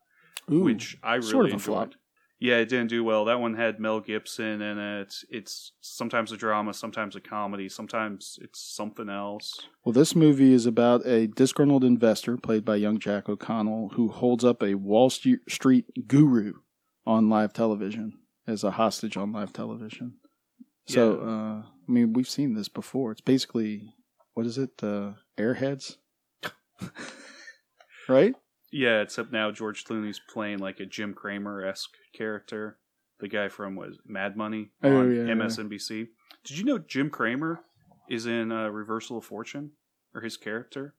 Ooh, 0.50 0.60
which 0.60 0.96
I 1.02 1.16
really 1.16 1.30
sort 1.30 1.44
of 1.46 1.50
a 1.50 1.54
enjoyed. 1.54 1.62
flop. 1.64 1.90
Yeah, 2.40 2.56
it 2.56 2.68
didn't 2.68 2.88
do 2.88 3.04
well. 3.04 3.24
That 3.26 3.40
one 3.40 3.54
had 3.54 3.78
Mel 3.78 4.00
Gibson 4.00 4.60
in 4.60 4.78
it. 4.78 5.14
It's 5.30 5.72
sometimes 5.80 6.32
a 6.32 6.36
drama, 6.36 6.74
sometimes 6.74 7.14
a 7.16 7.20
comedy, 7.20 7.68
sometimes 7.68 8.38
it's 8.42 8.60
something 8.60 9.08
else. 9.08 9.68
Well, 9.84 9.92
this 9.92 10.14
movie 10.16 10.52
is 10.52 10.66
about 10.66 11.06
a 11.06 11.28
disgruntled 11.28 11.84
investor 11.84 12.36
played 12.36 12.64
by 12.64 12.76
young 12.76 12.98
Jack 12.98 13.28
O'Connell 13.28 13.90
who 13.94 14.08
holds 14.08 14.44
up 14.44 14.62
a 14.62 14.74
Wall 14.74 15.08
St- 15.10 15.40
Street 15.48 15.86
guru 16.08 16.54
on 17.06 17.30
live 17.30 17.52
television 17.52 18.14
as 18.46 18.64
a 18.64 18.72
hostage 18.72 19.16
on 19.16 19.32
live 19.32 19.52
television. 19.52 20.14
So, 20.86 21.14
Yeah. 21.14 21.26
uh, 21.30 21.62
I 21.88 21.92
mean, 21.92 22.12
we've 22.14 22.28
seen 22.28 22.54
this 22.54 22.68
before. 22.68 23.12
It's 23.12 23.20
basically 23.22 23.94
what 24.34 24.46
is 24.46 24.58
it? 24.58 24.70
Uh, 24.82 25.12
Airheads, 25.38 25.96
right? 28.08 28.34
Yeah, 28.72 29.00
except 29.02 29.32
now 29.32 29.50
George 29.50 29.84
Clooney's 29.84 30.20
playing 30.32 30.58
like 30.58 30.80
a 30.80 30.86
Jim 30.86 31.14
Cramer 31.14 31.64
esque 31.64 31.94
character, 32.12 32.78
the 33.20 33.28
guy 33.28 33.48
from 33.48 33.76
was 33.76 33.98
Mad 34.04 34.36
Money 34.36 34.70
on 34.82 34.90
Oh, 34.92 35.08
yeah, 35.08 35.24
yeah. 35.24 35.34
MSNBC. 35.34 36.08
Did 36.44 36.58
you 36.58 36.64
know 36.64 36.78
Jim 36.78 37.08
Cramer 37.10 37.60
is 38.10 38.26
in 38.26 38.50
uh, 38.52 38.68
Reversal 38.68 39.18
of 39.18 39.24
Fortune, 39.24 39.70
or 40.14 40.20
his 40.20 40.36
character? 40.36 40.94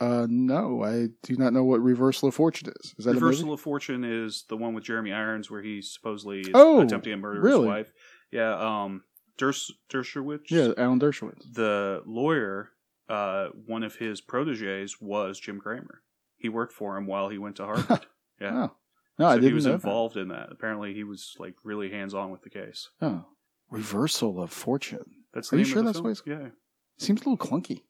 Uh, 0.00 0.26
no, 0.28 0.82
I 0.82 1.08
do 1.22 1.36
not 1.36 1.52
know 1.52 1.62
what 1.62 1.80
Reversal 1.80 2.28
of 2.30 2.34
Fortune 2.34 2.72
is. 2.80 2.94
Is 2.98 3.04
that 3.04 3.12
a 3.12 3.14
Reversal 3.14 3.52
of 3.52 3.60
Fortune 3.60 4.02
is 4.04 4.44
the 4.48 4.56
one 4.56 4.74
with 4.74 4.82
Jeremy 4.84 5.12
Irons, 5.12 5.50
where 5.50 5.62
he 5.62 5.80
supposedly 5.82 6.40
is 6.40 6.48
Oh, 6.54 6.80
attempting 6.80 7.12
to 7.12 7.16
murder 7.18 7.40
really? 7.40 7.60
his 7.60 7.66
wife. 7.68 7.92
Yeah, 8.32 8.54
um, 8.58 9.04
Ders- 9.38 9.72
Dershowitz. 9.90 10.50
Yeah, 10.50 10.72
Alan 10.76 11.00
Dershowitz. 11.00 11.52
the 11.54 12.02
lawyer, 12.06 12.70
uh, 13.08 13.48
one 13.66 13.82
of 13.82 13.96
his 13.96 14.20
proteges 14.20 14.96
was 15.00 15.38
Jim 15.40 15.58
Cramer. 15.60 16.02
He 16.36 16.48
worked 16.48 16.72
for 16.72 16.96
him 16.96 17.06
while 17.06 17.28
he 17.28 17.38
went 17.38 17.56
to 17.56 17.64
Harvard. 17.66 18.06
Yeah. 18.40 18.66
Oh, 18.68 18.76
no, 19.18 19.26
I 19.26 19.34
didn't 19.36 19.48
he 19.48 19.54
was 19.54 19.66
know 19.66 19.74
involved 19.74 20.16
in 20.16 20.28
that. 20.28 20.48
Apparently, 20.50 20.94
he 20.94 21.04
was 21.04 21.34
like 21.38 21.54
really 21.64 21.90
hands 21.90 22.14
on 22.14 22.30
with 22.30 22.42
the 22.42 22.50
case. 22.50 22.88
Oh, 23.00 23.24
Reversal 23.70 24.40
of 24.42 24.50
Fortune 24.52 25.04
That's 25.32 25.52
Are 25.52 25.56
the 25.56 25.60
you 25.62 25.64
name 25.64 25.72
sure 25.72 25.78
of 25.80 25.84
the 25.86 25.88
that's 25.92 25.98
film. 25.98 26.04
what 26.04 26.10
it's- 26.40 26.42
Yeah. 26.44 26.50
seems 26.98 27.22
a 27.22 27.28
little 27.30 27.38
clunky. 27.38 27.82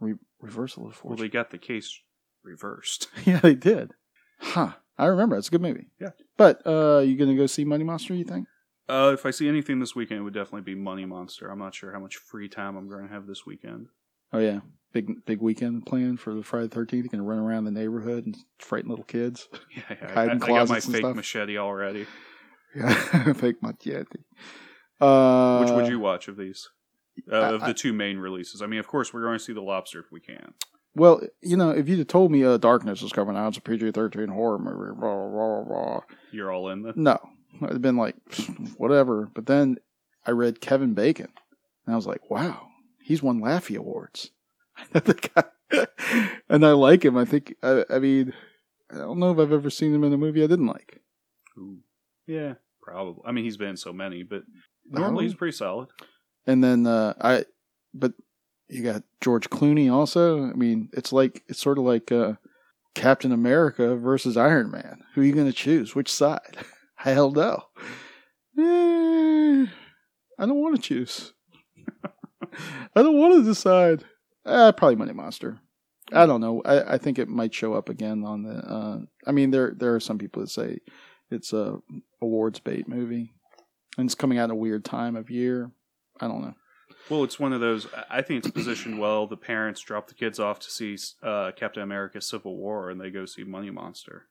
Re- 0.00 0.14
reversal 0.40 0.86
of 0.86 0.94
fortune. 0.94 1.16
Well, 1.16 1.22
they 1.24 1.28
got 1.28 1.50
the 1.50 1.58
case 1.58 2.00
reversed. 2.42 3.08
yeah, 3.24 3.40
they 3.40 3.54
did. 3.54 3.92
Huh. 4.40 4.72
I 4.98 5.06
remember. 5.06 5.36
It's 5.36 5.48
a 5.48 5.50
good 5.50 5.60
movie. 5.60 5.88
Yeah. 6.00 6.10
But 6.38 6.66
uh, 6.66 7.00
you 7.04 7.16
gonna 7.16 7.36
go 7.36 7.46
see 7.46 7.64
Money 7.64 7.84
Monster? 7.84 8.14
You 8.14 8.24
think? 8.24 8.46
Uh, 8.88 9.10
if 9.12 9.26
I 9.26 9.30
see 9.30 9.48
anything 9.48 9.80
this 9.80 9.94
weekend, 9.96 10.20
it 10.20 10.22
would 10.22 10.34
definitely 10.34 10.60
be 10.62 10.74
Money 10.74 11.04
Monster. 11.04 11.48
I'm 11.50 11.58
not 11.58 11.74
sure 11.74 11.92
how 11.92 11.98
much 11.98 12.16
free 12.16 12.48
time 12.48 12.76
I'm 12.76 12.88
going 12.88 13.06
to 13.06 13.12
have 13.12 13.26
this 13.26 13.44
weekend. 13.44 13.88
Oh 14.32 14.38
yeah, 14.38 14.60
big 14.92 15.24
big 15.24 15.40
weekend 15.40 15.86
plan 15.86 16.16
for 16.16 16.34
the 16.34 16.42
Friday 16.42 16.68
the 16.68 16.74
Thirteenth. 16.74 17.04
You 17.04 17.10
can 17.10 17.22
run 17.22 17.38
around 17.38 17.64
the 17.64 17.70
neighborhood 17.70 18.26
and 18.26 18.36
frighten 18.58 18.90
little 18.90 19.04
kids. 19.04 19.48
Yeah, 19.76 19.82
yeah. 19.90 20.14
Hide 20.14 20.18
I, 20.18 20.22
in 20.24 20.30
I 20.30 20.34
got 20.34 20.40
my 20.40 20.46
closets 20.66 20.84
and 20.86 20.94
fake 20.94 21.02
stuff. 21.02 21.16
machete 21.16 21.58
already. 21.58 22.06
Yeah, 22.74 23.32
fake 23.34 23.62
machete. 23.62 24.18
Uh, 25.00 25.60
Which 25.64 25.70
would 25.70 25.88
you 25.88 25.98
watch 26.00 26.28
of 26.28 26.36
these? 26.36 26.68
Uh, 27.30 27.36
I- 27.36 27.48
of 27.54 27.60
the 27.62 27.74
two 27.74 27.92
main 27.92 28.18
releases. 28.18 28.62
I 28.62 28.66
mean, 28.66 28.80
of 28.80 28.86
course, 28.86 29.12
we're 29.12 29.22
going 29.22 29.38
to 29.38 29.44
see 29.44 29.52
The 29.52 29.60
Lobster 29.62 30.00
if 30.00 30.06
we 30.12 30.20
can. 30.20 30.54
Well, 30.94 31.20
you 31.42 31.56
know, 31.58 31.70
if 31.70 31.88
you'd 31.88 31.98
have 31.98 32.08
told 32.08 32.30
me 32.32 32.42
uh, 32.42 32.56
Darkness 32.56 33.02
is 33.02 33.12
coming 33.12 33.36
out, 33.36 33.48
it's 33.48 33.58
a 33.58 33.60
PG 33.60 33.90
thirteen 33.92 34.28
horror 34.28 34.58
movie, 34.58 34.98
blah 34.98 35.28
blah 35.28 35.62
blah. 35.64 36.00
You're 36.32 36.50
all 36.50 36.70
in 36.70 36.82
then. 36.82 36.94
No, 36.96 37.18
I'd 37.62 37.72
have 37.72 37.82
been 37.82 37.96
like, 37.96 38.16
whatever. 38.76 39.30
But 39.34 39.46
then 39.46 39.78
I 40.26 40.32
read 40.32 40.60
Kevin 40.60 40.94
Bacon, 40.94 41.28
and 41.86 41.92
I 41.92 41.96
was 41.96 42.06
like, 42.06 42.30
wow, 42.30 42.68
he's 43.02 43.22
won 43.22 43.40
Laffy 43.40 43.76
Awards. 43.76 44.30
The 44.92 45.30
guy- 45.34 45.86
and 46.48 46.64
I 46.64 46.72
like 46.72 47.04
him. 47.04 47.16
I 47.16 47.24
think. 47.24 47.54
I, 47.62 47.84
I 47.90 47.98
mean, 47.98 48.32
I 48.90 48.98
don't 48.98 49.18
know 49.18 49.32
if 49.32 49.38
I've 49.38 49.52
ever 49.52 49.70
seen 49.70 49.94
him 49.94 50.04
in 50.04 50.12
a 50.12 50.18
movie 50.18 50.44
I 50.44 50.46
didn't 50.46 50.66
like. 50.66 51.00
Ooh. 51.58 51.78
Yeah, 52.26 52.54
probably. 52.82 53.22
I 53.26 53.32
mean, 53.32 53.44
he's 53.44 53.56
been 53.56 53.70
in 53.70 53.76
so 53.76 53.92
many, 53.92 54.22
but 54.22 54.42
normally 54.88 55.24
he's 55.24 55.34
pretty 55.34 55.56
solid. 55.56 55.88
And 56.46 56.62
then 56.62 56.86
uh, 56.86 57.14
I, 57.20 57.44
but 57.94 58.12
you 58.68 58.82
got 58.82 59.02
George 59.20 59.50
Clooney 59.50 59.92
also. 59.92 60.44
I 60.44 60.52
mean, 60.52 60.90
it's 60.92 61.12
like 61.12 61.42
it's 61.48 61.60
sort 61.60 61.78
of 61.78 61.84
like 61.84 62.12
uh, 62.12 62.34
Captain 62.94 63.32
America 63.32 63.96
versus 63.96 64.36
Iron 64.36 64.70
Man. 64.70 65.02
Who 65.14 65.22
are 65.22 65.24
you 65.24 65.32
going 65.32 65.46
to 65.46 65.52
choose? 65.52 65.94
Which 65.94 66.12
side? 66.12 66.58
Hell 67.12 67.30
no. 67.30 67.62
Eh, 68.58 69.66
I 70.38 70.46
don't 70.46 70.60
want 70.60 70.76
to 70.76 70.82
choose. 70.82 71.32
I 72.96 73.02
don't 73.02 73.18
want 73.18 73.34
to 73.34 73.42
decide. 73.44 74.04
Uh, 74.44 74.72
probably 74.72 74.96
Money 74.96 75.12
Monster. 75.12 75.60
I 76.12 76.26
don't 76.26 76.40
know. 76.40 76.62
I, 76.64 76.94
I 76.94 76.98
think 76.98 77.18
it 77.18 77.28
might 77.28 77.54
show 77.54 77.74
up 77.74 77.88
again 77.88 78.24
on 78.24 78.42
the. 78.42 78.54
Uh, 78.54 78.98
I 79.26 79.32
mean, 79.32 79.50
there 79.50 79.72
there 79.76 79.94
are 79.94 80.00
some 80.00 80.18
people 80.18 80.42
that 80.42 80.50
say 80.50 80.78
it's 81.30 81.52
a 81.52 81.78
awards 82.20 82.60
bait 82.60 82.88
movie, 82.88 83.32
and 83.98 84.06
it's 84.06 84.14
coming 84.14 84.38
out 84.38 84.44
at 84.44 84.50
a 84.50 84.56
weird 84.56 84.84
time 84.84 85.16
of 85.16 85.30
year. 85.30 85.70
I 86.20 86.28
don't 86.28 86.42
know. 86.42 86.54
Well, 87.10 87.24
it's 87.24 87.38
one 87.38 87.52
of 87.52 87.60
those. 87.60 87.86
I- 88.10 88.22
think 88.22 88.44
it's 88.44 88.52
positioned 88.52 88.98
well. 88.98 89.26
The 89.26 89.36
parents 89.36 89.80
drop 89.80 90.08
the 90.08 90.14
kids 90.14 90.40
off 90.40 90.58
to 90.60 90.70
see 90.70 90.96
uh, 91.22 91.52
Captain 91.56 91.82
America: 91.82 92.20
Civil 92.20 92.56
War, 92.56 92.90
and 92.90 93.00
they 93.00 93.10
go 93.10 93.26
see 93.26 93.44
Money 93.44 93.70
Monster. 93.70 94.26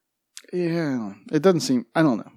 Yeah, 0.52 1.14
it 1.32 1.42
doesn't 1.42 1.62
seem. 1.62 1.86
I 1.96 2.02
don't 2.02 2.18
know. 2.18 2.32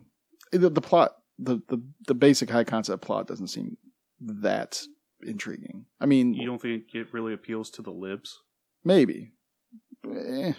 The, 0.53 0.71
the 0.71 0.81
plot, 0.81 1.13
the, 1.39 1.61
the 1.69 1.83
the 2.07 2.15
basic 2.15 2.51
high 2.51 2.65
concept 2.65 3.03
plot, 3.03 3.27
doesn't 3.27 3.49
seem 3.49 3.77
that 4.21 4.83
intriguing. 5.23 5.87
I 6.01 6.07
mean, 6.07 6.35
You 6.35 6.47
don't 6.47 6.61
think 6.61 6.85
it 6.95 7.13
really 7.13 7.33
appeals 7.35 7.71
to 7.73 7.83
the 7.83 7.91
libs? 7.93 8.39
maybe, 8.85 9.33
Eh. 10.07 10.53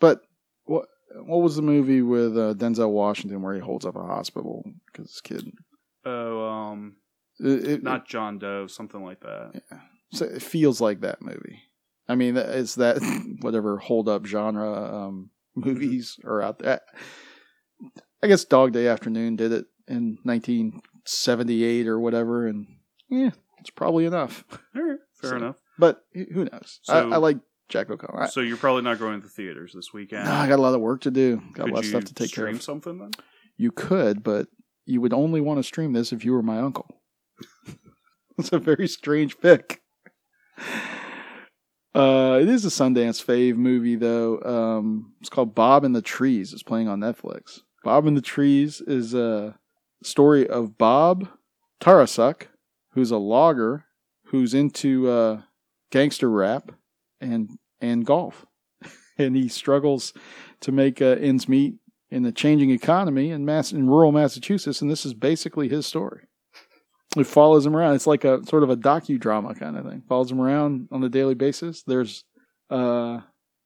but 0.00 0.22
what 0.64 0.86
what 1.24 1.38
was 1.42 1.56
the 1.56 1.62
movie 1.62 2.02
with 2.02 2.36
uh, 2.36 2.54
Denzel 2.54 2.90
Washington 2.90 3.42
where 3.42 3.54
he 3.54 3.60
holds 3.60 3.84
up 3.86 3.96
a 3.96 4.02
hospital 4.02 4.62
because 4.86 5.10
his 5.12 5.20
kid? 5.20 5.50
Oh, 6.04 6.46
um, 6.48 6.96
It, 7.38 7.64
it- 7.68 7.82
not 7.82 8.06
John 8.08 8.38
Doe, 8.38 8.66
something 8.66 9.02
like 9.02 9.20
that. 9.20 9.62
so 10.12 10.24
it 10.26 10.42
feels 10.42 10.80
like 10.80 11.00
that 11.00 11.22
movie. 11.22 11.62
I 12.08 12.14
mean, 12.16 12.36
it's 12.36 12.74
that 12.76 12.98
whatever 13.40 13.78
hold 13.78 14.08
up 14.08 14.26
genre 14.26 14.72
um, 14.72 15.30
movies 15.54 16.18
are 16.24 16.42
out 16.42 16.58
there. 16.58 16.80
I 18.22 18.26
guess 18.28 18.44
Dog 18.44 18.72
Day 18.72 18.86
Afternoon 18.86 19.36
did 19.36 19.52
it 19.52 19.66
in 19.88 20.18
1978 20.24 21.86
or 21.86 21.98
whatever, 21.98 22.46
and 22.46 22.66
yeah, 23.08 23.30
it's 23.60 23.70
probably 23.70 24.04
enough. 24.04 24.44
All 24.76 24.82
right, 24.82 24.98
fair 25.20 25.30
So- 25.30 25.36
enough. 25.36 25.56
But 25.78 26.04
who 26.12 26.44
knows? 26.44 26.80
I, 26.88 26.92
So- 27.00 27.10
I 27.12 27.16
like 27.16 27.38
Jack 27.70 27.88
O'Connell. 27.90 28.26
So 28.28 28.40
you're 28.40 28.56
probably 28.58 28.82
not 28.82 28.98
going 28.98 29.20
to 29.20 29.26
the 29.26 29.32
theaters 29.32 29.72
this 29.74 29.92
weekend. 29.94 30.26
no, 30.26 30.32
I 30.32 30.46
got 30.48 30.58
a 30.58 30.62
lot 30.62 30.74
of 30.74 30.80
work 30.82 31.00
to 31.02 31.10
do. 31.10 31.36
Got 31.54 31.64
Could 31.64 31.70
a 31.70 31.74
lot 31.74 31.84
of 31.84 31.86
stuff 31.86 32.04
to 32.04 32.14
take 32.14 32.32
care 32.32 32.44
stream 32.44 32.56
of. 32.56 32.62
something 32.62 32.98
then? 32.98 33.10
You 33.56 33.70
could, 33.72 34.22
but 34.22 34.48
you 34.84 35.00
would 35.00 35.12
only 35.14 35.40
want 35.40 35.58
to 35.58 35.62
stream 35.62 35.92
this 35.94 36.12
if 36.12 36.24
you 36.24 36.32
were 36.32 36.42
my 36.42 36.58
uncle. 36.58 36.86
It's 38.38 38.52
a 38.52 38.58
very 38.58 38.88
strange 38.88 39.38
pick. 39.38 39.82
Uh, 41.94 42.38
it 42.40 42.48
is 42.48 42.64
a 42.64 42.68
Sundance 42.68 43.22
fave 43.22 43.56
movie, 43.56 43.96
though. 43.96 44.40
Um, 44.40 45.12
it's 45.20 45.28
called 45.28 45.54
Bob 45.54 45.84
in 45.84 45.92
the 45.92 46.00
Trees. 46.00 46.52
It's 46.54 46.62
playing 46.62 46.88
on 46.88 47.00
Netflix. 47.00 47.60
Bob 47.82 48.06
in 48.06 48.14
the 48.14 48.20
Trees 48.20 48.80
is 48.80 49.14
a 49.14 49.58
story 50.02 50.48
of 50.48 50.76
Bob 50.76 51.28
Tarasuk, 51.80 52.46
who's 52.92 53.10
a 53.10 53.18
logger 53.18 53.84
who's 54.26 54.54
into 54.54 55.08
uh, 55.08 55.42
gangster 55.90 56.30
rap 56.30 56.72
and 57.20 57.50
and 57.80 58.04
golf, 58.04 58.46
and 59.18 59.34
he 59.34 59.48
struggles 59.48 60.12
to 60.60 60.72
make 60.72 61.00
uh, 61.00 61.16
ends 61.20 61.48
meet 61.48 61.76
in 62.10 62.22
the 62.22 62.32
changing 62.32 62.70
economy 62.70 63.30
in 63.30 63.44
Mass 63.44 63.72
in 63.72 63.86
rural 63.86 64.12
Massachusetts, 64.12 64.82
and 64.82 64.90
this 64.90 65.06
is 65.06 65.14
basically 65.14 65.68
his 65.68 65.86
story. 65.86 66.24
It 67.16 67.26
follows 67.26 67.66
him 67.66 67.74
around. 67.74 67.94
It's 67.94 68.06
like 68.06 68.24
a 68.24 68.44
sort 68.46 68.62
of 68.62 68.70
a 68.70 68.76
docudrama 68.76 69.58
kind 69.58 69.76
of 69.76 69.84
thing. 69.84 70.02
Follows 70.08 70.30
him 70.30 70.40
around 70.40 70.88
on 70.92 71.02
a 71.02 71.08
daily 71.08 71.34
basis. 71.34 71.82
There's 71.82 72.24
uh, 72.68 73.20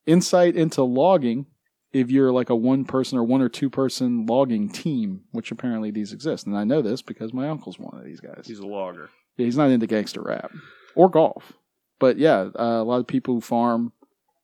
insight 0.06 0.56
into 0.56 0.82
logging 0.82 1.46
if 1.94 2.10
you're 2.10 2.32
like 2.32 2.50
a 2.50 2.56
one 2.56 2.84
person 2.84 3.16
or 3.16 3.22
one 3.22 3.40
or 3.40 3.48
two 3.48 3.70
person 3.70 4.26
logging 4.26 4.68
team, 4.68 5.22
which 5.30 5.52
apparently 5.52 5.92
these 5.92 6.12
exist. 6.12 6.44
And 6.44 6.58
I 6.58 6.64
know 6.64 6.82
this 6.82 7.00
because 7.00 7.32
my 7.32 7.48
uncle's 7.48 7.78
one 7.78 7.96
of 7.96 8.04
these 8.04 8.20
guys. 8.20 8.42
He's 8.46 8.58
a 8.58 8.66
logger. 8.66 9.10
Yeah, 9.36 9.44
he's 9.46 9.56
not 9.56 9.70
into 9.70 9.86
gangster 9.86 10.20
rap 10.20 10.50
or 10.96 11.08
golf, 11.08 11.52
but 12.00 12.18
yeah, 12.18 12.48
uh, 12.58 12.82
a 12.82 12.84
lot 12.84 13.00
of 13.00 13.06
people 13.06 13.34
who 13.34 13.40
farm 13.40 13.92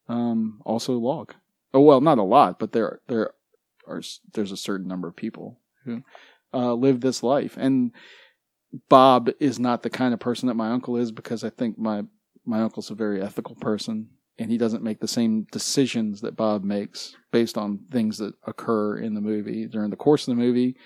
um, 0.09 0.63
also 0.65 0.95
log. 0.95 1.35
Oh 1.75 1.81
well, 1.81 2.01
not 2.01 2.19
a 2.19 2.23
lot, 2.23 2.59
but 2.59 2.73
there 2.73 3.01
there 3.09 3.33
are 3.87 4.01
there's 4.33 4.53
a 4.53 4.57
certain 4.57 4.89
number 4.89 5.09
of 5.09 5.17
people 5.17 5.59
who 5.85 6.03
uh, 6.55 6.73
live 6.75 7.01
this 7.01 7.23
life. 7.23 7.57
And 7.57 7.91
Bob 8.89 9.31
is 9.41 9.59
not 9.59 9.83
the 9.83 9.91
kind 9.91 10.15
of 10.15 10.21
person 10.21 10.47
that 10.47 10.55
my 10.55 10.71
uncle 10.71 10.97
is 10.97 11.11
because 11.11 11.43
I 11.43 11.51
think 11.51 11.79
my 11.79 12.05
my 12.45 12.63
uncle's 12.63 12.91
a 12.91 12.95
very 12.95 13.21
ethical 13.21 13.57
person 13.57 14.11
and 14.41 14.51
he 14.51 14.57
doesn't 14.57 14.83
make 14.83 14.99
the 14.99 15.07
same 15.07 15.47
decisions 15.53 16.23
that 16.23 16.35
Bob 16.35 16.65
makes 16.65 17.15
based 17.31 17.59
on 17.59 17.79
things 17.91 18.17
that 18.19 18.35
occur 18.47 18.97
in 18.97 19.13
the 19.13 19.21
movie 19.21 19.67
during 19.67 19.91
the 19.91 19.97
course 19.97 20.27
of 20.27 20.35
the 20.35 20.43
movie. 20.43 20.77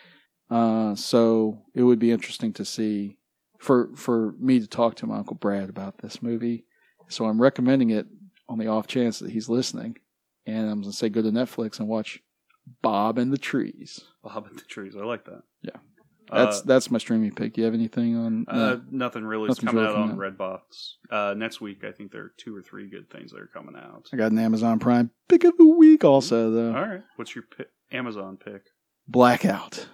Uh, 0.50 0.94
so 0.96 1.62
it 1.72 1.84
would 1.84 2.00
be 2.00 2.10
interesting 2.10 2.52
to 2.52 2.64
see 2.64 3.16
for 3.60 3.90
for 3.94 4.34
me 4.40 4.58
to 4.58 4.66
talk 4.66 4.96
to 4.96 5.06
my 5.06 5.18
uncle 5.18 5.36
Brad 5.36 5.70
about 5.70 5.98
this 5.98 6.20
movie. 6.20 6.66
So 7.08 7.26
I'm 7.26 7.40
recommending 7.40 7.90
it 7.90 8.06
on 8.48 8.58
the 8.58 8.66
off 8.66 8.88
chance 8.88 9.20
that 9.20 9.30
he's 9.30 9.48
listening, 9.48 9.98
and 10.46 10.68
I'm 10.68 10.80
gonna 10.80 10.92
say 10.92 11.08
go 11.08 11.22
to 11.22 11.30
Netflix 11.30 11.78
and 11.78 11.88
watch 11.88 12.20
Bob 12.82 13.18
and 13.18 13.32
the 13.32 13.38
Trees. 13.38 14.00
Bob 14.22 14.48
and 14.48 14.58
the 14.58 14.64
trees. 14.64 14.96
I 14.96 15.04
like 15.04 15.26
that. 15.26 15.42
Yeah. 15.62 15.76
That's 16.32 16.60
Uh, 16.60 16.62
that's 16.64 16.90
my 16.90 16.98
streaming 16.98 17.34
pick. 17.34 17.54
Do 17.54 17.60
you 17.60 17.64
have 17.66 17.74
anything 17.74 18.16
on? 18.16 18.44
Uh, 18.48 18.56
no. 18.56 18.82
nothing 18.90 19.24
really 19.24 19.50
is 19.50 19.58
coming 19.58 19.76
really 19.76 19.88
out 19.88 19.96
on 19.96 20.08
coming 20.16 20.32
Redbox. 20.32 20.58
Uh, 21.10 21.34
next 21.36 21.60
week, 21.60 21.84
I 21.84 21.92
think 21.92 22.12
there 22.12 22.22
are 22.22 22.32
two 22.38 22.56
or 22.56 22.62
three 22.62 22.88
good 22.88 23.10
things 23.10 23.30
that 23.32 23.40
are 23.40 23.50
coming 23.52 23.76
out. 23.76 24.08
I 24.12 24.16
got 24.16 24.32
an 24.32 24.38
Amazon 24.38 24.78
Prime 24.78 25.10
pick 25.28 25.44
of 25.44 25.56
the 25.58 25.66
week 25.66 26.04
also 26.04 26.50
though. 26.50 26.74
All 26.74 26.86
right. 26.88 27.02
What's 27.16 27.34
your 27.34 27.44
pi- 27.56 27.66
Amazon 27.92 28.38
pick? 28.42 28.62
Blackout, 29.06 29.88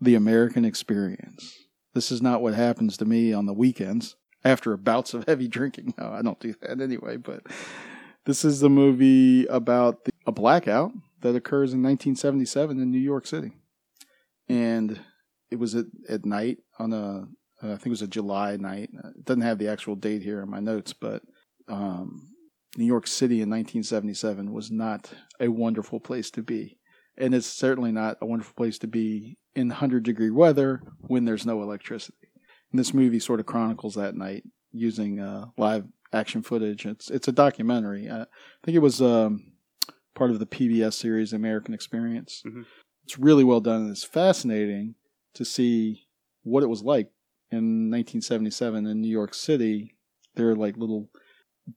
the 0.00 0.14
American 0.14 0.64
experience. 0.64 1.54
This 1.92 2.10
is 2.10 2.22
not 2.22 2.40
what 2.42 2.54
happens 2.54 2.96
to 2.96 3.04
me 3.04 3.32
on 3.32 3.46
the 3.46 3.52
weekends 3.52 4.16
after 4.42 4.76
bouts 4.76 5.14
of 5.14 5.26
heavy 5.26 5.48
drinking. 5.48 5.94
No, 5.98 6.08
I 6.08 6.22
don't 6.22 6.40
do 6.40 6.54
that 6.62 6.80
anyway, 6.80 7.18
but 7.18 7.42
this 8.24 8.44
is 8.44 8.60
the 8.60 8.70
movie 8.70 9.44
about 9.46 10.04
the, 10.06 10.12
a 10.26 10.32
blackout 10.32 10.92
that 11.20 11.36
occurs 11.36 11.72
in 11.72 11.82
1977 11.82 12.80
in 12.80 12.90
New 12.90 12.98
York 12.98 13.26
City. 13.26 13.52
And 14.48 15.00
it 15.54 15.58
was 15.58 15.74
at, 15.74 15.86
at 16.08 16.24
night 16.24 16.58
on 16.78 16.92
a, 16.92 17.26
uh, 17.62 17.72
I 17.72 17.76
think 17.76 17.86
it 17.86 17.90
was 17.90 18.02
a 18.02 18.08
July 18.08 18.56
night. 18.56 18.90
It 18.92 19.24
doesn't 19.24 19.42
have 19.42 19.58
the 19.58 19.68
actual 19.68 19.96
date 19.96 20.22
here 20.22 20.42
in 20.42 20.50
my 20.50 20.60
notes, 20.60 20.92
but 20.92 21.22
um, 21.68 22.28
New 22.76 22.84
York 22.84 23.06
City 23.06 23.36
in 23.36 23.50
1977 23.50 24.52
was 24.52 24.70
not 24.70 25.10
a 25.40 25.48
wonderful 25.48 26.00
place 26.00 26.30
to 26.32 26.42
be 26.42 26.78
and 27.16 27.34
it's 27.34 27.46
certainly 27.46 27.92
not 27.92 28.18
a 28.20 28.26
wonderful 28.26 28.54
place 28.54 28.78
to 28.78 28.86
be 28.86 29.38
in 29.54 29.68
100 29.68 30.02
degree 30.02 30.30
weather 30.30 30.82
when 31.00 31.24
there's 31.24 31.46
no 31.46 31.62
electricity. 31.62 32.28
And 32.70 32.78
this 32.78 32.94
movie 32.94 33.20
sort 33.20 33.40
of 33.40 33.46
chronicles 33.46 33.94
that 33.94 34.16
night 34.16 34.42
using 34.72 35.20
uh, 35.20 35.46
live 35.56 35.84
action 36.12 36.42
footage. 36.42 36.86
It's 36.86 37.10
it's 37.10 37.28
a 37.28 37.32
documentary. 37.32 38.08
Uh, 38.08 38.22
I 38.22 38.64
think 38.64 38.76
it 38.76 38.80
was 38.80 39.00
um, 39.00 39.52
part 40.14 40.30
of 40.30 40.38
the 40.38 40.46
PBS 40.46 40.94
series 40.94 41.32
American 41.32 41.74
Experience. 41.74 42.42
Mhm. 42.44 42.64
It's 43.04 43.18
really 43.18 43.44
well 43.44 43.60
done 43.60 43.82
and 43.82 43.90
it's 43.90 44.04
fascinating 44.04 44.94
to 45.34 45.44
see 45.44 46.06
what 46.42 46.62
it 46.62 46.68
was 46.68 46.82
like 46.82 47.10
in 47.50 47.90
1977 47.90 48.86
in 48.86 49.00
New 49.00 49.08
York 49.08 49.34
City. 49.34 49.94
There 50.34 50.50
are 50.50 50.56
like 50.56 50.76
little 50.76 51.08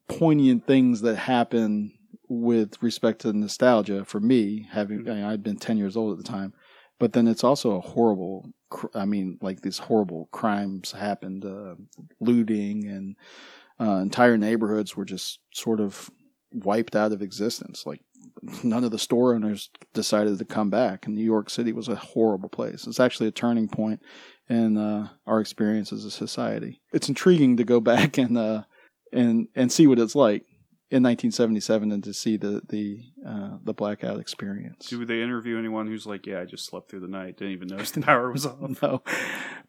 poignant 0.08 0.66
things 0.66 1.00
that 1.02 1.16
happen 1.16 1.92
with 2.28 2.82
respect 2.82 3.20
to 3.22 3.32
nostalgia 3.32 4.04
for 4.04 4.20
me, 4.20 4.68
having 4.70 5.08
I 5.08 5.14
mean, 5.14 5.24
I'd 5.24 5.42
been 5.42 5.56
ten 5.56 5.78
years 5.78 5.96
old 5.96 6.12
at 6.12 6.24
the 6.24 6.30
time, 6.30 6.52
but 6.98 7.12
then 7.12 7.26
it's 7.26 7.44
also 7.44 7.76
a 7.76 7.80
horrible. 7.80 8.50
I 8.94 9.06
mean, 9.06 9.38
like 9.40 9.62
these 9.62 9.78
horrible 9.78 10.28
crimes 10.30 10.92
happened, 10.92 11.44
uh, 11.44 11.76
looting, 12.20 12.86
and 12.86 13.16
uh, 13.80 14.00
entire 14.00 14.36
neighborhoods 14.36 14.94
were 14.94 15.06
just 15.06 15.40
sort 15.54 15.80
of 15.80 16.10
wiped 16.52 16.94
out 16.94 17.12
of 17.12 17.22
existence. 17.22 17.86
Like 17.86 18.02
none 18.62 18.84
of 18.84 18.90
the 18.90 18.98
store 18.98 19.34
owners 19.34 19.70
decided 19.94 20.38
to 20.38 20.44
come 20.44 20.70
back, 20.70 21.06
and 21.06 21.14
New 21.14 21.24
York 21.24 21.50
City 21.50 21.72
was 21.72 21.88
a 21.88 21.96
horrible 21.96 22.48
place. 22.48 22.86
It's 22.86 23.00
actually 23.00 23.28
a 23.28 23.32
turning 23.32 23.68
point 23.68 24.00
in 24.48 24.76
uh, 24.76 25.08
our 25.26 25.40
experience 25.40 25.92
as 25.92 26.04
a 26.04 26.10
society. 26.10 26.80
It's 26.92 27.08
intriguing 27.08 27.56
to 27.56 27.64
go 27.64 27.80
back 27.92 28.18
and 28.18 28.36
uh, 28.36 28.62
and 29.12 29.48
and 29.54 29.72
see 29.72 29.86
what 29.86 29.98
it's 29.98 30.14
like 30.14 30.44
in 30.90 31.02
1977 31.02 31.92
and 31.92 32.02
to 32.04 32.14
see 32.14 32.36
the 32.36 32.62
the 32.68 33.00
uh, 33.26 33.58
the 33.62 33.74
blackout 33.74 34.20
experience. 34.20 34.86
Do 34.88 35.04
they 35.04 35.22
interview 35.22 35.58
anyone 35.58 35.86
who's 35.86 36.06
like, 36.06 36.26
"Yeah, 36.26 36.40
I 36.40 36.44
just 36.44 36.66
slept 36.66 36.90
through 36.90 37.00
the 37.00 37.08
night, 37.08 37.36
didn't 37.36 37.54
even 37.54 37.68
notice 37.68 37.90
the 37.90 38.00
power 38.02 38.30
was 38.32 38.46
off"? 38.46 38.58
no, 38.82 39.02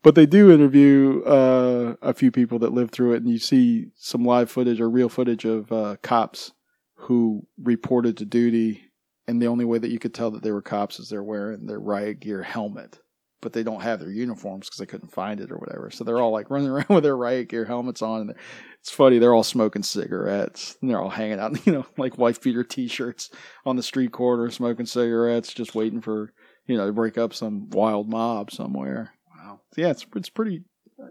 but 0.01 0.15
they 0.15 0.25
do 0.25 0.51
interview 0.51 1.21
uh, 1.23 1.95
a 2.01 2.13
few 2.13 2.31
people 2.31 2.59
that 2.59 2.73
lived 2.73 2.91
through 2.91 3.13
it, 3.13 3.23
and 3.23 3.29
you 3.29 3.39
see 3.39 3.87
some 3.95 4.23
live 4.23 4.49
footage 4.49 4.79
or 4.79 4.89
real 4.89 5.09
footage 5.09 5.45
of 5.45 5.71
uh, 5.71 5.97
cops 6.01 6.53
who 7.01 7.47
reported 7.61 8.17
to 8.17 8.25
duty, 8.25 8.83
and 9.27 9.41
the 9.41 9.47
only 9.47 9.65
way 9.65 9.77
that 9.77 9.91
you 9.91 9.99
could 9.99 10.13
tell 10.13 10.31
that 10.31 10.43
they 10.43 10.51
were 10.51 10.61
cops 10.61 10.99
is 10.99 11.09
they're 11.09 11.23
wearing 11.23 11.65
their 11.65 11.79
riot 11.79 12.19
gear 12.19 12.43
helmet 12.43 12.99
but 13.41 13.53
they 13.53 13.63
don't 13.63 13.81
have 13.81 13.99
their 13.99 14.11
uniforms 14.11 14.67
because 14.67 14.79
they 14.79 14.85
couldn't 14.85 15.13
find 15.13 15.39
it 15.39 15.51
or 15.51 15.57
whatever. 15.57 15.89
So 15.91 16.03
they're 16.03 16.19
all 16.19 16.31
like 16.31 16.49
running 16.49 16.69
around 16.69 16.89
with 16.89 17.03
their 17.03 17.17
riot 17.17 17.49
gear 17.49 17.65
helmets 17.65 18.01
on. 18.01 18.21
And 18.21 18.35
it's 18.79 18.91
funny. 18.91 19.19
They're 19.19 19.33
all 19.33 19.43
smoking 19.43 19.83
cigarettes 19.83 20.77
and 20.81 20.89
they're 20.89 21.01
all 21.01 21.09
hanging 21.09 21.39
out, 21.39 21.65
you 21.65 21.73
know, 21.73 21.85
like 21.97 22.17
wife 22.17 22.41
beater 22.41 22.63
t-shirts 22.63 23.29
on 23.65 23.75
the 23.75 23.83
street 23.83 24.11
corner, 24.11 24.49
smoking 24.49 24.85
cigarettes, 24.85 25.53
just 25.53 25.75
waiting 25.75 26.01
for, 26.01 26.33
you 26.65 26.77
know, 26.77 26.87
to 26.87 26.93
break 26.93 27.17
up 27.17 27.33
some 27.33 27.69
wild 27.69 28.09
mob 28.09 28.51
somewhere. 28.51 29.13
Wow. 29.35 29.61
So 29.73 29.81
yeah, 29.81 29.89
it's, 29.89 30.05
it's 30.15 30.29
pretty, 30.29 30.63
uh, 31.01 31.07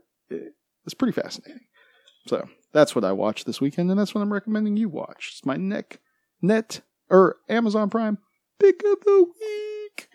it's 0.84 0.94
pretty 0.94 1.18
fascinating. 1.18 1.60
So 2.26 2.46
that's 2.72 2.94
what 2.94 3.04
I 3.04 3.12
watched 3.12 3.46
this 3.46 3.60
weekend. 3.60 3.90
And 3.90 3.98
that's 3.98 4.14
what 4.14 4.22
I'm 4.22 4.32
recommending 4.32 4.76
you 4.76 4.88
watch. 4.88 5.30
It's 5.32 5.46
my 5.46 5.56
neck, 5.56 6.00
net, 6.42 6.80
or 7.10 7.36
Amazon 7.48 7.90
Prime 7.90 8.18
pick 8.58 8.82
of 8.84 8.98
the 9.04 9.26
week. 9.40 10.08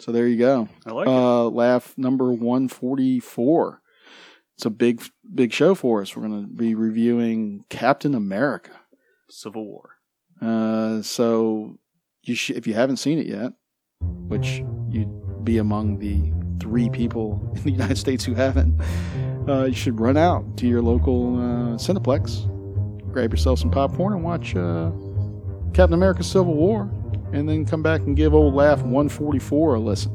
So 0.00 0.12
there 0.12 0.26
you 0.26 0.38
go. 0.38 0.68
I 0.86 0.92
like 0.92 1.06
uh, 1.06 1.46
it. 1.46 1.54
Laugh 1.54 1.94
number 1.96 2.32
144. 2.32 3.80
It's 4.56 4.66
a 4.66 4.70
big, 4.70 5.02
big 5.34 5.52
show 5.52 5.74
for 5.74 6.02
us. 6.02 6.16
We're 6.16 6.26
going 6.26 6.42
to 6.42 6.48
be 6.48 6.74
reviewing 6.74 7.64
Captain 7.68 8.14
America 8.14 8.72
Civil 9.30 9.64
War. 9.64 9.90
Uh, 10.40 11.02
so 11.02 11.78
you 12.22 12.34
sh- 12.34 12.50
if 12.50 12.66
you 12.66 12.74
haven't 12.74 12.96
seen 12.96 13.18
it 13.18 13.26
yet, 13.26 13.52
which 14.00 14.62
you'd 14.88 15.44
be 15.44 15.58
among 15.58 15.98
the 15.98 16.32
three 16.60 16.90
people 16.90 17.40
in 17.56 17.62
the 17.62 17.70
United 17.70 17.96
States 17.96 18.24
who 18.24 18.34
haven't, 18.34 18.80
uh, 19.48 19.64
you 19.64 19.74
should 19.74 19.98
run 19.98 20.16
out 20.16 20.56
to 20.58 20.66
your 20.66 20.82
local 20.82 21.36
uh, 21.36 21.76
Cineplex, 21.76 22.48
grab 23.12 23.32
yourself 23.32 23.58
some 23.58 23.70
popcorn, 23.70 24.12
and 24.12 24.22
watch 24.22 24.54
uh, 24.54 24.90
Captain 25.72 25.94
America 25.94 26.22
Civil 26.22 26.54
War 26.54 26.90
and 27.32 27.48
then 27.48 27.64
come 27.64 27.82
back 27.82 28.02
and 28.02 28.16
give 28.16 28.34
old 28.34 28.54
Laugh 28.54 28.82
144 28.82 29.74
a 29.74 29.80
listen. 29.80 30.12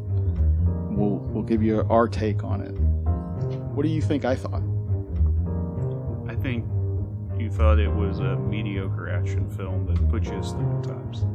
We'll 0.95 1.17
we'll 1.17 1.43
give 1.43 1.61
you 1.61 1.85
our 1.89 2.07
take 2.07 2.43
on 2.43 2.61
it. 2.61 2.71
What 3.75 3.83
do 3.83 3.89
you 3.89 4.01
think 4.01 4.25
I 4.25 4.35
thought? 4.35 4.63
I 6.27 6.35
think 6.35 6.65
you 7.39 7.49
thought 7.49 7.79
it 7.79 7.89
was 7.89 8.19
a 8.19 8.35
mediocre 8.37 9.09
action 9.09 9.49
film 9.49 9.85
that 9.87 10.09
put 10.09 10.25
you 10.25 10.31
to 10.31 10.43
sleep 10.43 10.67
at 10.67 10.83
times. 10.83 11.25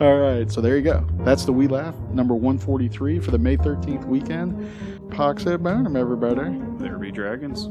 All 0.00 0.16
right, 0.16 0.50
so 0.50 0.60
there 0.60 0.76
you 0.76 0.82
go. 0.82 1.06
That's 1.20 1.44
the 1.44 1.52
We 1.52 1.66
Laugh 1.66 1.94
number 2.10 2.34
143 2.34 3.20
for 3.20 3.30
the 3.32 3.38
May 3.38 3.56
13th 3.56 4.04
weekend. 4.06 4.70
Pox 5.20 5.46
at 5.46 5.62
Burnham, 5.62 5.96
everybody. 5.96 6.58
There 6.78 6.96
be 6.96 7.10
dragons. 7.10 7.68